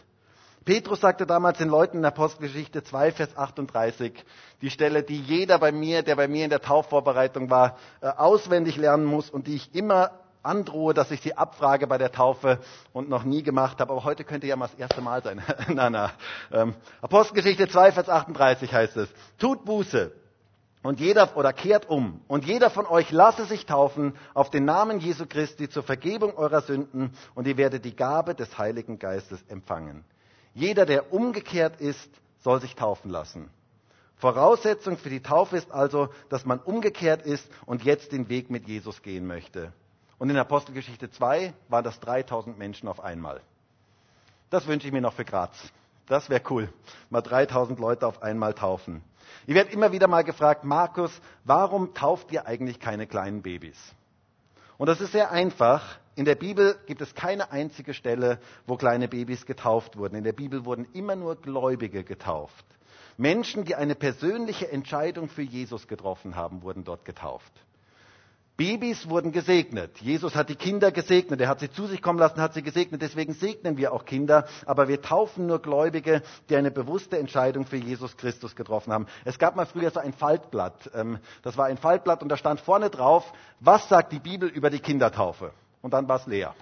Petrus 0.64 1.00
sagte 1.00 1.26
damals 1.26 1.58
den 1.58 1.68
Leuten 1.68 1.98
in 1.98 2.04
Apostelgeschichte 2.04 2.84
2, 2.84 3.12
Vers 3.12 3.36
38, 3.36 4.12
die 4.60 4.70
Stelle, 4.70 5.02
die 5.02 5.20
jeder 5.20 5.58
bei 5.58 5.72
mir, 5.72 6.02
der 6.02 6.14
bei 6.14 6.28
mir 6.28 6.44
in 6.44 6.50
der 6.50 6.60
Taufvorbereitung 6.60 7.50
war, 7.50 7.76
äh, 8.00 8.08
auswendig 8.08 8.76
lernen 8.76 9.04
muss 9.04 9.30
und 9.30 9.46
die 9.46 9.56
ich 9.56 9.74
immer 9.74 10.12
androhe, 10.42 10.94
dass 10.94 11.10
ich 11.10 11.20
sie 11.20 11.36
abfrage 11.36 11.86
bei 11.86 11.98
der 11.98 12.12
Taufe 12.12 12.60
und 12.92 13.08
noch 13.08 13.24
nie 13.24 13.42
gemacht 13.42 13.80
habe. 13.80 13.92
Aber 13.92 14.04
heute 14.04 14.24
könnte 14.24 14.46
ja 14.46 14.56
mal 14.56 14.68
das 14.68 14.78
erste 14.78 15.00
Mal 15.00 15.22
sein. 15.22 15.42
na, 15.68 15.90
na. 15.90 16.12
Ähm, 16.52 16.74
Apostelgeschichte 17.00 17.66
2, 17.66 17.92
Vers 17.92 18.08
38 18.08 18.72
heißt 18.72 18.96
es, 18.98 19.08
tut 19.38 19.64
Buße 19.64 20.12
und 20.82 21.00
jeder, 21.00 21.36
oder 21.36 21.52
kehrt 21.52 21.88
um. 21.88 22.20
Und 22.28 22.44
jeder 22.44 22.70
von 22.70 22.86
euch 22.86 23.10
lasse 23.10 23.44
sich 23.44 23.66
taufen 23.66 24.14
auf 24.34 24.50
den 24.50 24.64
Namen 24.64 25.00
Jesu 25.00 25.26
Christi 25.28 25.68
zur 25.68 25.82
Vergebung 25.82 26.36
eurer 26.36 26.60
Sünden 26.60 27.12
und 27.34 27.46
ihr 27.46 27.56
werdet 27.56 27.84
die 27.84 27.96
Gabe 27.96 28.34
des 28.34 28.58
Heiligen 28.58 28.98
Geistes 28.98 29.42
empfangen. 29.48 30.04
Jeder, 30.54 30.86
der 30.86 31.12
umgekehrt 31.12 31.80
ist, 31.80 32.10
soll 32.40 32.60
sich 32.60 32.74
taufen 32.74 33.10
lassen. 33.10 33.50
Voraussetzung 34.16 34.96
für 34.96 35.10
die 35.10 35.22
Taufe 35.22 35.56
ist 35.56 35.70
also, 35.70 36.08
dass 36.28 36.44
man 36.44 36.58
umgekehrt 36.58 37.22
ist 37.22 37.48
und 37.66 37.84
jetzt 37.84 38.12
den 38.12 38.28
Weg 38.28 38.50
mit 38.50 38.66
Jesus 38.66 39.02
gehen 39.02 39.26
möchte. 39.26 39.72
Und 40.18 40.30
in 40.30 40.36
Apostelgeschichte 40.36 41.10
2 41.10 41.54
waren 41.68 41.84
das 41.84 42.00
3000 42.00 42.58
Menschen 42.58 42.88
auf 42.88 43.00
einmal. 43.00 43.40
Das 44.50 44.66
wünsche 44.66 44.88
ich 44.88 44.92
mir 44.92 45.00
noch 45.00 45.12
für 45.12 45.24
Graz. 45.24 45.56
Das 46.06 46.30
wäre 46.30 46.42
cool. 46.50 46.72
Mal 47.10 47.20
3000 47.20 47.78
Leute 47.78 48.06
auf 48.06 48.22
einmal 48.22 48.54
taufen. 48.54 49.02
Ich 49.46 49.54
werde 49.54 49.72
immer 49.72 49.92
wieder 49.92 50.08
mal 50.08 50.24
gefragt, 50.24 50.64
Markus, 50.64 51.10
warum 51.44 51.94
tauft 51.94 52.32
ihr 52.32 52.46
eigentlich 52.46 52.80
keine 52.80 53.06
kleinen 53.06 53.42
Babys? 53.42 53.78
Und 54.76 54.86
das 54.86 55.00
ist 55.00 55.12
sehr 55.12 55.30
einfach. 55.30 55.98
In 56.14 56.24
der 56.24 56.34
Bibel 56.34 56.78
gibt 56.86 57.00
es 57.00 57.14
keine 57.14 57.52
einzige 57.52 57.94
Stelle, 57.94 58.40
wo 58.66 58.76
kleine 58.76 59.08
Babys 59.08 59.46
getauft 59.46 59.96
wurden. 59.96 60.16
In 60.16 60.24
der 60.24 60.32
Bibel 60.32 60.64
wurden 60.64 60.86
immer 60.92 61.16
nur 61.16 61.36
Gläubige 61.36 62.04
getauft. 62.04 62.64
Menschen, 63.16 63.64
die 63.64 63.74
eine 63.74 63.94
persönliche 63.94 64.70
Entscheidung 64.70 65.28
für 65.28 65.42
Jesus 65.42 65.88
getroffen 65.88 66.36
haben, 66.36 66.62
wurden 66.62 66.84
dort 66.84 67.04
getauft. 67.04 67.52
Babys 68.58 69.08
wurden 69.08 69.30
gesegnet. 69.30 69.98
Jesus 70.00 70.34
hat 70.34 70.48
die 70.48 70.56
Kinder 70.56 70.90
gesegnet. 70.90 71.40
Er 71.40 71.48
hat 71.48 71.60
sie 71.60 71.70
zu 71.70 71.86
sich 71.86 72.02
kommen 72.02 72.18
lassen, 72.18 72.40
hat 72.40 72.54
sie 72.54 72.62
gesegnet. 72.62 73.00
Deswegen 73.00 73.32
segnen 73.32 73.76
wir 73.76 73.92
auch 73.92 74.04
Kinder. 74.04 74.46
Aber 74.66 74.88
wir 74.88 75.00
taufen 75.00 75.46
nur 75.46 75.62
Gläubige, 75.62 76.22
die 76.50 76.56
eine 76.56 76.72
bewusste 76.72 77.18
Entscheidung 77.18 77.66
für 77.66 77.76
Jesus 77.76 78.16
Christus 78.16 78.56
getroffen 78.56 78.92
haben. 78.92 79.06
Es 79.24 79.38
gab 79.38 79.54
mal 79.54 79.64
früher 79.64 79.92
so 79.92 80.00
ein 80.00 80.12
Faltblatt. 80.12 80.90
Ähm, 80.92 81.20
das 81.42 81.56
war 81.56 81.66
ein 81.66 81.78
Faltblatt 81.78 82.20
und 82.20 82.30
da 82.30 82.36
stand 82.36 82.60
vorne 82.60 82.90
drauf, 82.90 83.32
was 83.60 83.88
sagt 83.88 84.10
die 84.12 84.18
Bibel 84.18 84.48
über 84.48 84.70
die 84.70 84.80
Kindertaufe? 84.80 85.52
Und 85.80 85.94
dann 85.94 86.08
war 86.08 86.16
es 86.16 86.26
leer. 86.26 86.52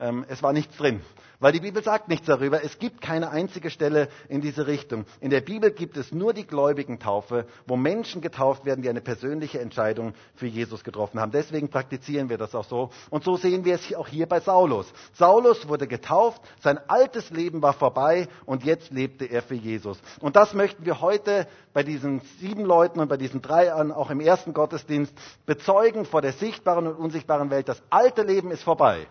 Ähm, 0.00 0.24
es 0.28 0.42
war 0.42 0.52
nichts 0.52 0.76
drin. 0.76 1.02
Weil 1.40 1.52
die 1.52 1.60
Bibel 1.60 1.84
sagt 1.84 2.08
nichts 2.08 2.26
darüber. 2.26 2.64
Es 2.64 2.80
gibt 2.80 3.00
keine 3.00 3.30
einzige 3.30 3.70
Stelle 3.70 4.08
in 4.28 4.40
diese 4.40 4.66
Richtung. 4.66 5.04
In 5.20 5.30
der 5.30 5.40
Bibel 5.40 5.70
gibt 5.70 5.96
es 5.96 6.10
nur 6.10 6.32
die 6.32 6.44
Gläubigentaufe, 6.44 7.46
wo 7.64 7.76
Menschen 7.76 8.20
getauft 8.20 8.64
werden, 8.64 8.82
die 8.82 8.88
eine 8.88 9.00
persönliche 9.00 9.60
Entscheidung 9.60 10.14
für 10.34 10.46
Jesus 10.46 10.82
getroffen 10.82 11.20
haben. 11.20 11.30
Deswegen 11.30 11.68
praktizieren 11.68 12.28
wir 12.28 12.38
das 12.38 12.56
auch 12.56 12.64
so. 12.64 12.90
Und 13.10 13.22
so 13.22 13.36
sehen 13.36 13.64
wir 13.64 13.76
es 13.76 13.94
auch 13.94 14.08
hier 14.08 14.26
bei 14.26 14.40
Saulus. 14.40 14.92
Saulus 15.12 15.68
wurde 15.68 15.86
getauft, 15.86 16.42
sein 16.60 16.78
altes 16.88 17.30
Leben 17.30 17.62
war 17.62 17.72
vorbei 17.72 18.26
und 18.44 18.64
jetzt 18.64 18.90
lebte 18.90 19.24
er 19.26 19.42
für 19.42 19.54
Jesus. 19.54 20.00
Und 20.18 20.34
das 20.34 20.54
möchten 20.54 20.84
wir 20.84 21.00
heute 21.00 21.46
bei 21.72 21.84
diesen 21.84 22.20
sieben 22.40 22.64
Leuten 22.64 22.98
und 22.98 23.08
bei 23.08 23.16
diesen 23.16 23.42
drei 23.42 23.72
auch 23.72 24.10
im 24.10 24.20
ersten 24.20 24.54
Gottesdienst 24.54 25.14
bezeugen 25.46 26.04
vor 26.04 26.20
der 26.20 26.32
sichtbaren 26.32 26.88
und 26.88 26.96
unsichtbaren 26.96 27.50
Welt. 27.50 27.68
Das 27.68 27.80
alte 27.90 28.22
Leben 28.22 28.50
ist 28.50 28.64
vorbei. 28.64 29.06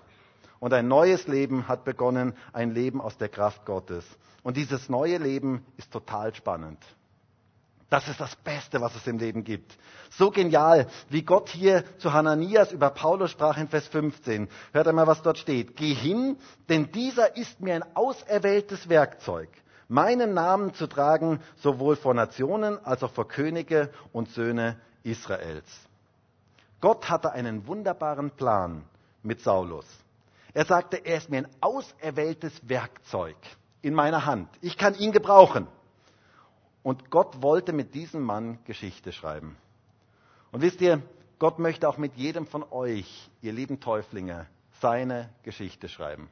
Und 0.59 0.73
ein 0.73 0.87
neues 0.87 1.27
Leben 1.27 1.67
hat 1.67 1.83
begonnen, 1.83 2.33
ein 2.53 2.71
Leben 2.71 3.01
aus 3.01 3.17
der 3.17 3.29
Kraft 3.29 3.65
Gottes. 3.65 4.05
Und 4.43 4.57
dieses 4.57 4.89
neue 4.89 5.17
Leben 5.17 5.65
ist 5.77 5.91
total 5.91 6.33
spannend. 6.33 6.79
Das 7.89 8.07
ist 8.09 8.19
das 8.19 8.35
Beste, 8.35 8.81
was 8.81 8.95
es 8.95 9.07
im 9.07 9.17
Leben 9.17 9.43
gibt. 9.45 9.77
So 10.09 10.29
genial, 10.29 10.87
wie 11.09 11.23
Gott 11.23 11.49
hier 11.49 11.83
zu 11.99 12.11
Hananias 12.11 12.73
über 12.73 12.89
Paulus 12.89 13.31
sprach 13.31 13.57
in 13.57 13.69
Vers 13.69 13.87
15. 13.87 14.49
Hört 14.73 14.87
einmal, 14.87 15.07
was 15.07 15.21
dort 15.21 15.37
steht. 15.37 15.77
Geh 15.77 15.93
hin, 15.93 16.37
denn 16.67 16.91
dieser 16.91 17.37
ist 17.37 17.61
mir 17.61 17.75
ein 17.75 17.95
auserwähltes 17.95 18.89
Werkzeug, 18.89 19.49
meinen 19.87 20.33
Namen 20.33 20.73
zu 20.73 20.87
tragen, 20.87 21.39
sowohl 21.57 21.95
vor 21.95 22.13
Nationen 22.13 22.83
als 22.85 23.03
auch 23.03 23.11
vor 23.11 23.27
Könige 23.27 23.89
und 24.11 24.29
Söhne 24.31 24.77
Israels. 25.03 25.69
Gott 26.81 27.09
hatte 27.09 27.31
einen 27.31 27.67
wunderbaren 27.67 28.31
Plan 28.31 28.83
mit 29.23 29.41
Saulus. 29.41 29.85
Er 30.57 30.65
sagte, 30.65 31.05
er 31.05 31.17
ist 31.17 31.29
mir 31.29 31.37
ein 31.37 31.47
auserwähltes 31.61 32.67
Werkzeug 32.67 33.37
in 33.83 33.93
meiner 33.93 34.25
Hand. 34.25 34.49
Ich 34.61 34.75
kann 34.75 34.95
ihn 34.95 35.11
gebrauchen. 35.11 35.67
Und 36.81 37.11
Gott 37.11 37.43
wollte 37.43 37.73
mit 37.73 37.93
diesem 37.93 38.23
Mann 38.23 38.57
Geschichte 38.65 39.11
schreiben. 39.11 39.55
Und 40.51 40.61
wisst 40.61 40.81
ihr, 40.81 41.03
Gott 41.37 41.59
möchte 41.59 41.87
auch 41.87 41.99
mit 41.99 42.15
jedem 42.15 42.47
von 42.47 42.63
euch, 42.71 43.29
ihr 43.43 43.53
lieben 43.53 43.79
Täuflinge, 43.79 44.47
seine 44.81 45.29
Geschichte 45.43 45.89
schreiben. 45.89 46.27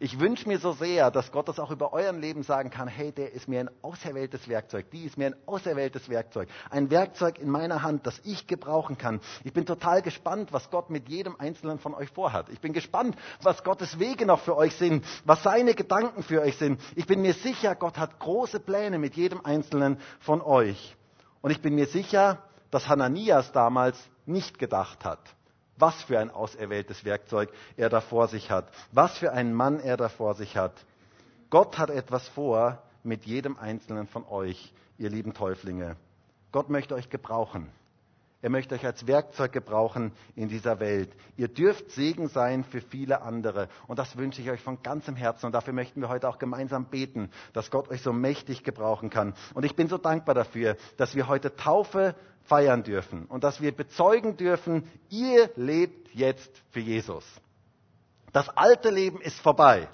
Ich 0.00 0.18
wünsche 0.18 0.48
mir 0.48 0.58
so 0.58 0.72
sehr, 0.72 1.10
dass 1.10 1.30
Gott 1.30 1.48
das 1.48 1.60
auch 1.60 1.70
über 1.70 1.92
euren 1.92 2.20
Leben 2.20 2.42
sagen 2.42 2.70
kann, 2.70 2.88
hey, 2.88 3.12
der 3.12 3.32
ist 3.32 3.46
mir 3.46 3.60
ein 3.60 3.70
auserwähltes 3.82 4.48
Werkzeug, 4.48 4.90
die 4.90 5.04
ist 5.04 5.16
mir 5.16 5.26
ein 5.26 5.36
auserwähltes 5.46 6.08
Werkzeug, 6.08 6.48
ein 6.70 6.90
Werkzeug 6.90 7.38
in 7.38 7.48
meiner 7.48 7.82
Hand, 7.82 8.06
das 8.06 8.20
ich 8.24 8.46
gebrauchen 8.46 8.98
kann. 8.98 9.20
Ich 9.44 9.52
bin 9.52 9.66
total 9.66 10.02
gespannt, 10.02 10.52
was 10.52 10.70
Gott 10.70 10.90
mit 10.90 11.08
jedem 11.08 11.36
Einzelnen 11.38 11.78
von 11.78 11.94
euch 11.94 12.10
vorhat. 12.10 12.48
Ich 12.48 12.60
bin 12.60 12.72
gespannt, 12.72 13.16
was 13.42 13.62
Gottes 13.62 13.98
Wege 13.98 14.26
noch 14.26 14.40
für 14.40 14.56
euch 14.56 14.74
sind, 14.74 15.04
was 15.24 15.42
seine 15.42 15.74
Gedanken 15.74 16.22
für 16.22 16.40
euch 16.40 16.56
sind. 16.56 16.80
Ich 16.96 17.06
bin 17.06 17.22
mir 17.22 17.34
sicher, 17.34 17.76
Gott 17.76 17.96
hat 17.96 18.18
große 18.18 18.60
Pläne 18.60 18.98
mit 18.98 19.14
jedem 19.14 19.44
Einzelnen 19.44 19.98
von 20.18 20.40
euch. 20.40 20.96
Und 21.40 21.52
ich 21.52 21.62
bin 21.62 21.74
mir 21.74 21.86
sicher, 21.86 22.38
dass 22.70 22.88
Hananias 22.88 23.52
damals 23.52 23.98
nicht 24.26 24.58
gedacht 24.58 25.04
hat, 25.04 25.20
was 25.76 26.02
für 26.04 26.18
ein 26.18 26.30
auserwähltes 26.30 27.04
Werkzeug 27.04 27.50
er 27.76 27.88
da 27.88 28.00
vor 28.00 28.28
sich 28.28 28.50
hat. 28.50 28.68
Was 28.92 29.18
für 29.18 29.32
einen 29.32 29.54
Mann 29.54 29.80
er 29.80 29.96
da 29.96 30.08
vor 30.08 30.34
sich 30.34 30.56
hat. 30.56 30.72
Gott 31.50 31.78
hat 31.78 31.90
etwas 31.90 32.28
vor 32.28 32.82
mit 33.02 33.24
jedem 33.26 33.58
einzelnen 33.58 34.06
von 34.06 34.26
euch, 34.26 34.72
ihr 34.98 35.10
lieben 35.10 35.34
Täuflinge. 35.34 35.96
Gott 36.52 36.70
möchte 36.70 36.94
euch 36.94 37.10
gebrauchen. 37.10 37.68
Er 38.44 38.50
möchte 38.50 38.74
euch 38.74 38.84
als 38.84 39.06
Werkzeug 39.06 39.52
gebrauchen 39.52 40.12
in 40.36 40.48
dieser 40.50 40.78
Welt. 40.78 41.10
Ihr 41.38 41.48
dürft 41.48 41.90
Segen 41.92 42.28
sein 42.28 42.62
für 42.62 42.82
viele 42.82 43.22
andere. 43.22 43.68
Und 43.86 43.98
das 43.98 44.18
wünsche 44.18 44.42
ich 44.42 44.50
euch 44.50 44.60
von 44.60 44.82
ganzem 44.82 45.16
Herzen. 45.16 45.46
Und 45.46 45.52
dafür 45.52 45.72
möchten 45.72 46.02
wir 46.02 46.10
heute 46.10 46.28
auch 46.28 46.38
gemeinsam 46.38 46.84
beten, 46.84 47.30
dass 47.54 47.70
Gott 47.70 47.88
euch 47.88 48.02
so 48.02 48.12
mächtig 48.12 48.62
gebrauchen 48.62 49.08
kann. 49.08 49.32
Und 49.54 49.64
ich 49.64 49.74
bin 49.76 49.88
so 49.88 49.96
dankbar 49.96 50.34
dafür, 50.34 50.76
dass 50.98 51.14
wir 51.14 51.26
heute 51.26 51.56
Taufe 51.56 52.14
feiern 52.44 52.82
dürfen 52.82 53.26
und 53.26 53.44
dass 53.44 53.60
wir 53.60 53.72
bezeugen 53.72 54.36
dürfen, 54.36 54.88
ihr 55.08 55.50
lebt 55.56 56.14
jetzt 56.14 56.50
für 56.70 56.80
Jesus. 56.80 57.24
Das 58.32 58.48
alte 58.48 58.90
Leben 58.90 59.20
ist 59.20 59.38
vorbei. 59.40 59.88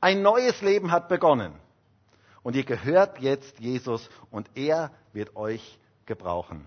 Ein 0.00 0.22
neues 0.22 0.60
Leben 0.62 0.90
hat 0.90 1.08
begonnen. 1.08 1.52
Und 2.42 2.56
ihr 2.56 2.64
gehört 2.64 3.20
jetzt 3.20 3.58
Jesus 3.58 4.08
und 4.30 4.48
er 4.54 4.90
wird 5.12 5.36
euch 5.36 5.78
gebrauchen. 6.06 6.66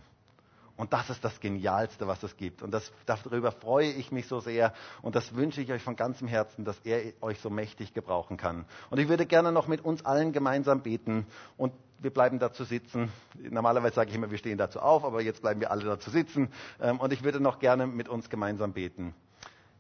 Und 0.81 0.93
das 0.93 1.11
ist 1.11 1.23
das 1.23 1.39
Genialste, 1.39 2.07
was 2.07 2.23
es 2.23 2.35
gibt. 2.37 2.63
Und 2.63 2.71
das, 2.71 2.91
darüber 3.05 3.51
freue 3.51 3.91
ich 3.91 4.11
mich 4.11 4.25
so 4.25 4.39
sehr. 4.39 4.73
Und 5.03 5.15
das 5.15 5.35
wünsche 5.35 5.61
ich 5.61 5.71
euch 5.71 5.83
von 5.83 5.95
ganzem 5.95 6.27
Herzen, 6.27 6.65
dass 6.65 6.75
er 6.79 7.13
euch 7.21 7.39
so 7.39 7.51
mächtig 7.51 7.93
gebrauchen 7.93 8.35
kann. 8.35 8.65
Und 8.89 8.97
ich 8.97 9.07
würde 9.07 9.27
gerne 9.27 9.51
noch 9.51 9.67
mit 9.67 9.85
uns 9.85 10.03
allen 10.03 10.31
gemeinsam 10.31 10.81
beten. 10.81 11.27
Und 11.55 11.71
wir 11.99 12.09
bleiben 12.09 12.39
dazu 12.39 12.63
sitzen. 12.63 13.11
Normalerweise 13.37 13.93
sage 13.93 14.09
ich 14.09 14.15
immer, 14.15 14.31
wir 14.31 14.39
stehen 14.39 14.57
dazu 14.57 14.79
auf, 14.79 15.05
aber 15.05 15.21
jetzt 15.21 15.43
bleiben 15.43 15.59
wir 15.61 15.69
alle 15.69 15.85
dazu 15.85 16.09
sitzen. 16.09 16.49
Ähm, 16.81 16.99
und 16.99 17.13
ich 17.13 17.21
würde 17.23 17.39
noch 17.39 17.59
gerne 17.59 17.85
mit 17.85 18.09
uns 18.09 18.27
gemeinsam 18.31 18.73
beten. 18.73 19.13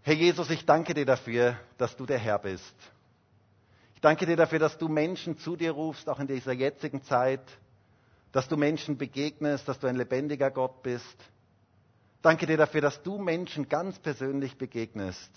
Herr 0.03 0.13
Jesus, 0.13 0.51
ich 0.51 0.67
danke 0.67 0.93
dir 0.93 1.07
dafür, 1.07 1.55
dass 1.79 1.97
du 1.97 2.05
der 2.05 2.19
Herr 2.19 2.37
bist. 2.37 2.75
Ich 3.95 4.01
danke 4.01 4.27
dir 4.27 4.35
dafür, 4.35 4.59
dass 4.59 4.77
du 4.77 4.87
Menschen 4.87 5.35
zu 5.39 5.55
dir 5.55 5.71
rufst, 5.71 6.07
auch 6.07 6.19
in 6.19 6.27
dieser 6.27 6.53
jetzigen 6.53 7.01
Zeit 7.01 7.41
dass 8.31 8.47
du 8.47 8.57
Menschen 8.57 8.97
begegnest, 8.97 9.67
dass 9.67 9.79
du 9.79 9.87
ein 9.87 9.95
lebendiger 9.95 10.51
Gott 10.51 10.83
bist. 10.83 11.17
Danke 12.21 12.45
dir 12.45 12.57
dafür, 12.57 12.81
dass 12.81 13.01
du 13.01 13.17
Menschen 13.17 13.67
ganz 13.67 13.99
persönlich 13.99 14.57
begegnest, 14.57 15.31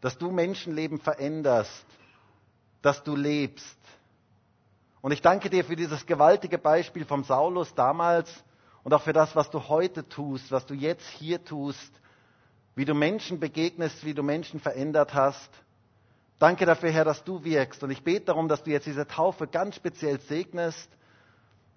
dass 0.00 0.18
du 0.18 0.30
Menschenleben 0.30 0.98
veränderst, 1.00 1.86
dass 2.82 3.02
du 3.02 3.16
lebst. 3.16 3.78
Und 5.00 5.12
ich 5.12 5.22
danke 5.22 5.50
dir 5.50 5.64
für 5.64 5.76
dieses 5.76 6.06
gewaltige 6.06 6.58
Beispiel 6.58 7.04
vom 7.04 7.24
Saulus 7.24 7.74
damals 7.74 8.30
und 8.84 8.92
auch 8.92 9.02
für 9.02 9.12
das, 9.12 9.34
was 9.34 9.50
du 9.50 9.68
heute 9.68 10.08
tust, 10.08 10.50
was 10.52 10.66
du 10.66 10.74
jetzt 10.74 11.08
hier 11.08 11.42
tust, 11.44 11.92
wie 12.74 12.84
du 12.84 12.94
Menschen 12.94 13.40
begegnest, 13.40 14.04
wie 14.04 14.14
du 14.14 14.22
Menschen 14.22 14.60
verändert 14.60 15.14
hast. 15.14 15.50
Danke 16.38 16.66
dafür, 16.66 16.90
Herr, 16.90 17.04
dass 17.04 17.24
du 17.24 17.44
wirkst. 17.44 17.82
Und 17.82 17.90
ich 17.90 18.02
bete 18.02 18.26
darum, 18.26 18.48
dass 18.48 18.62
du 18.62 18.70
jetzt 18.70 18.86
diese 18.86 19.06
Taufe 19.06 19.46
ganz 19.46 19.76
speziell 19.76 20.20
segnest 20.20 20.90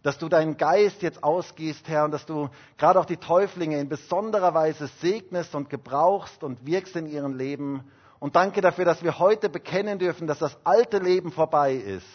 dass 0.08 0.18
du 0.18 0.30
deinen 0.30 0.56
Geist 0.56 1.02
jetzt 1.02 1.22
ausgießt, 1.22 1.86
Herr, 1.90 2.06
und 2.06 2.12
dass 2.12 2.26
du 2.26 2.48
gerade 2.78 2.98
auch 2.98 3.04
die 3.04 3.18
Täuflinge 3.18 3.78
in 3.78 3.90
besonderer 3.90 4.54
Weise 4.54 4.88
segnest 5.02 5.54
und 5.54 5.70
gebrauchst 5.70 6.46
und 6.46 6.66
wirkst 6.66 6.96
in 6.96 7.08
ihrem 7.08 7.36
Leben. 7.36 7.84
Und 8.20 8.38
danke 8.38 8.62
dafür, 8.62 8.86
dass 8.86 9.04
wir 9.04 9.20
heute 9.20 9.50
bekennen 9.50 10.00
dürfen, 10.00 10.26
dass 10.26 10.40
das 10.40 10.58
alte 10.64 11.00
Leben 11.00 11.34
vorbei 11.34 11.74
ist 11.74 12.08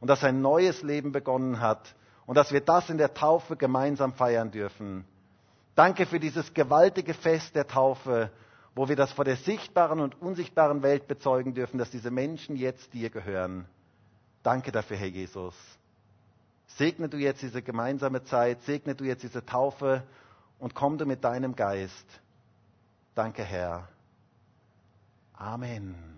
und 0.00 0.08
dass 0.08 0.24
ein 0.24 0.40
neues 0.40 0.80
Leben 0.80 1.12
begonnen 1.12 1.60
hat 1.60 1.94
und 2.24 2.36
dass 2.38 2.52
wir 2.52 2.62
das 2.62 2.88
in 2.88 2.96
der 2.96 3.12
Taufe 3.12 3.56
gemeinsam 3.56 4.14
feiern 4.14 4.50
dürfen. 4.50 5.04
Danke 5.74 6.06
für 6.06 6.18
dieses 6.18 6.54
gewaltige 6.54 7.12
Fest 7.12 7.54
der 7.54 7.66
Taufe, 7.66 8.30
wo 8.74 8.88
wir 8.88 8.96
das 8.96 9.12
vor 9.12 9.26
der 9.26 9.36
sichtbaren 9.36 10.00
und 10.00 10.22
unsichtbaren 10.22 10.82
Welt 10.82 11.06
bezeugen 11.06 11.52
dürfen, 11.52 11.76
dass 11.76 11.90
diese 11.90 12.10
Menschen 12.10 12.56
jetzt 12.56 12.94
dir 12.94 13.10
gehören. 13.10 13.66
Danke 14.42 14.72
dafür, 14.72 14.96
Herr 14.96 15.08
Jesus. 15.08 15.54
Segne 16.66 17.08
du 17.08 17.16
jetzt 17.16 17.42
diese 17.42 17.62
gemeinsame 17.62 18.24
Zeit, 18.24 18.62
segne 18.62 18.94
du 18.94 19.04
jetzt 19.04 19.22
diese 19.22 19.44
Taufe 19.44 20.02
und 20.58 20.74
komm 20.74 20.98
du 20.98 21.06
mit 21.06 21.24
deinem 21.24 21.54
Geist. 21.54 22.06
Danke, 23.14 23.44
Herr. 23.44 23.88
Amen. 25.34 26.15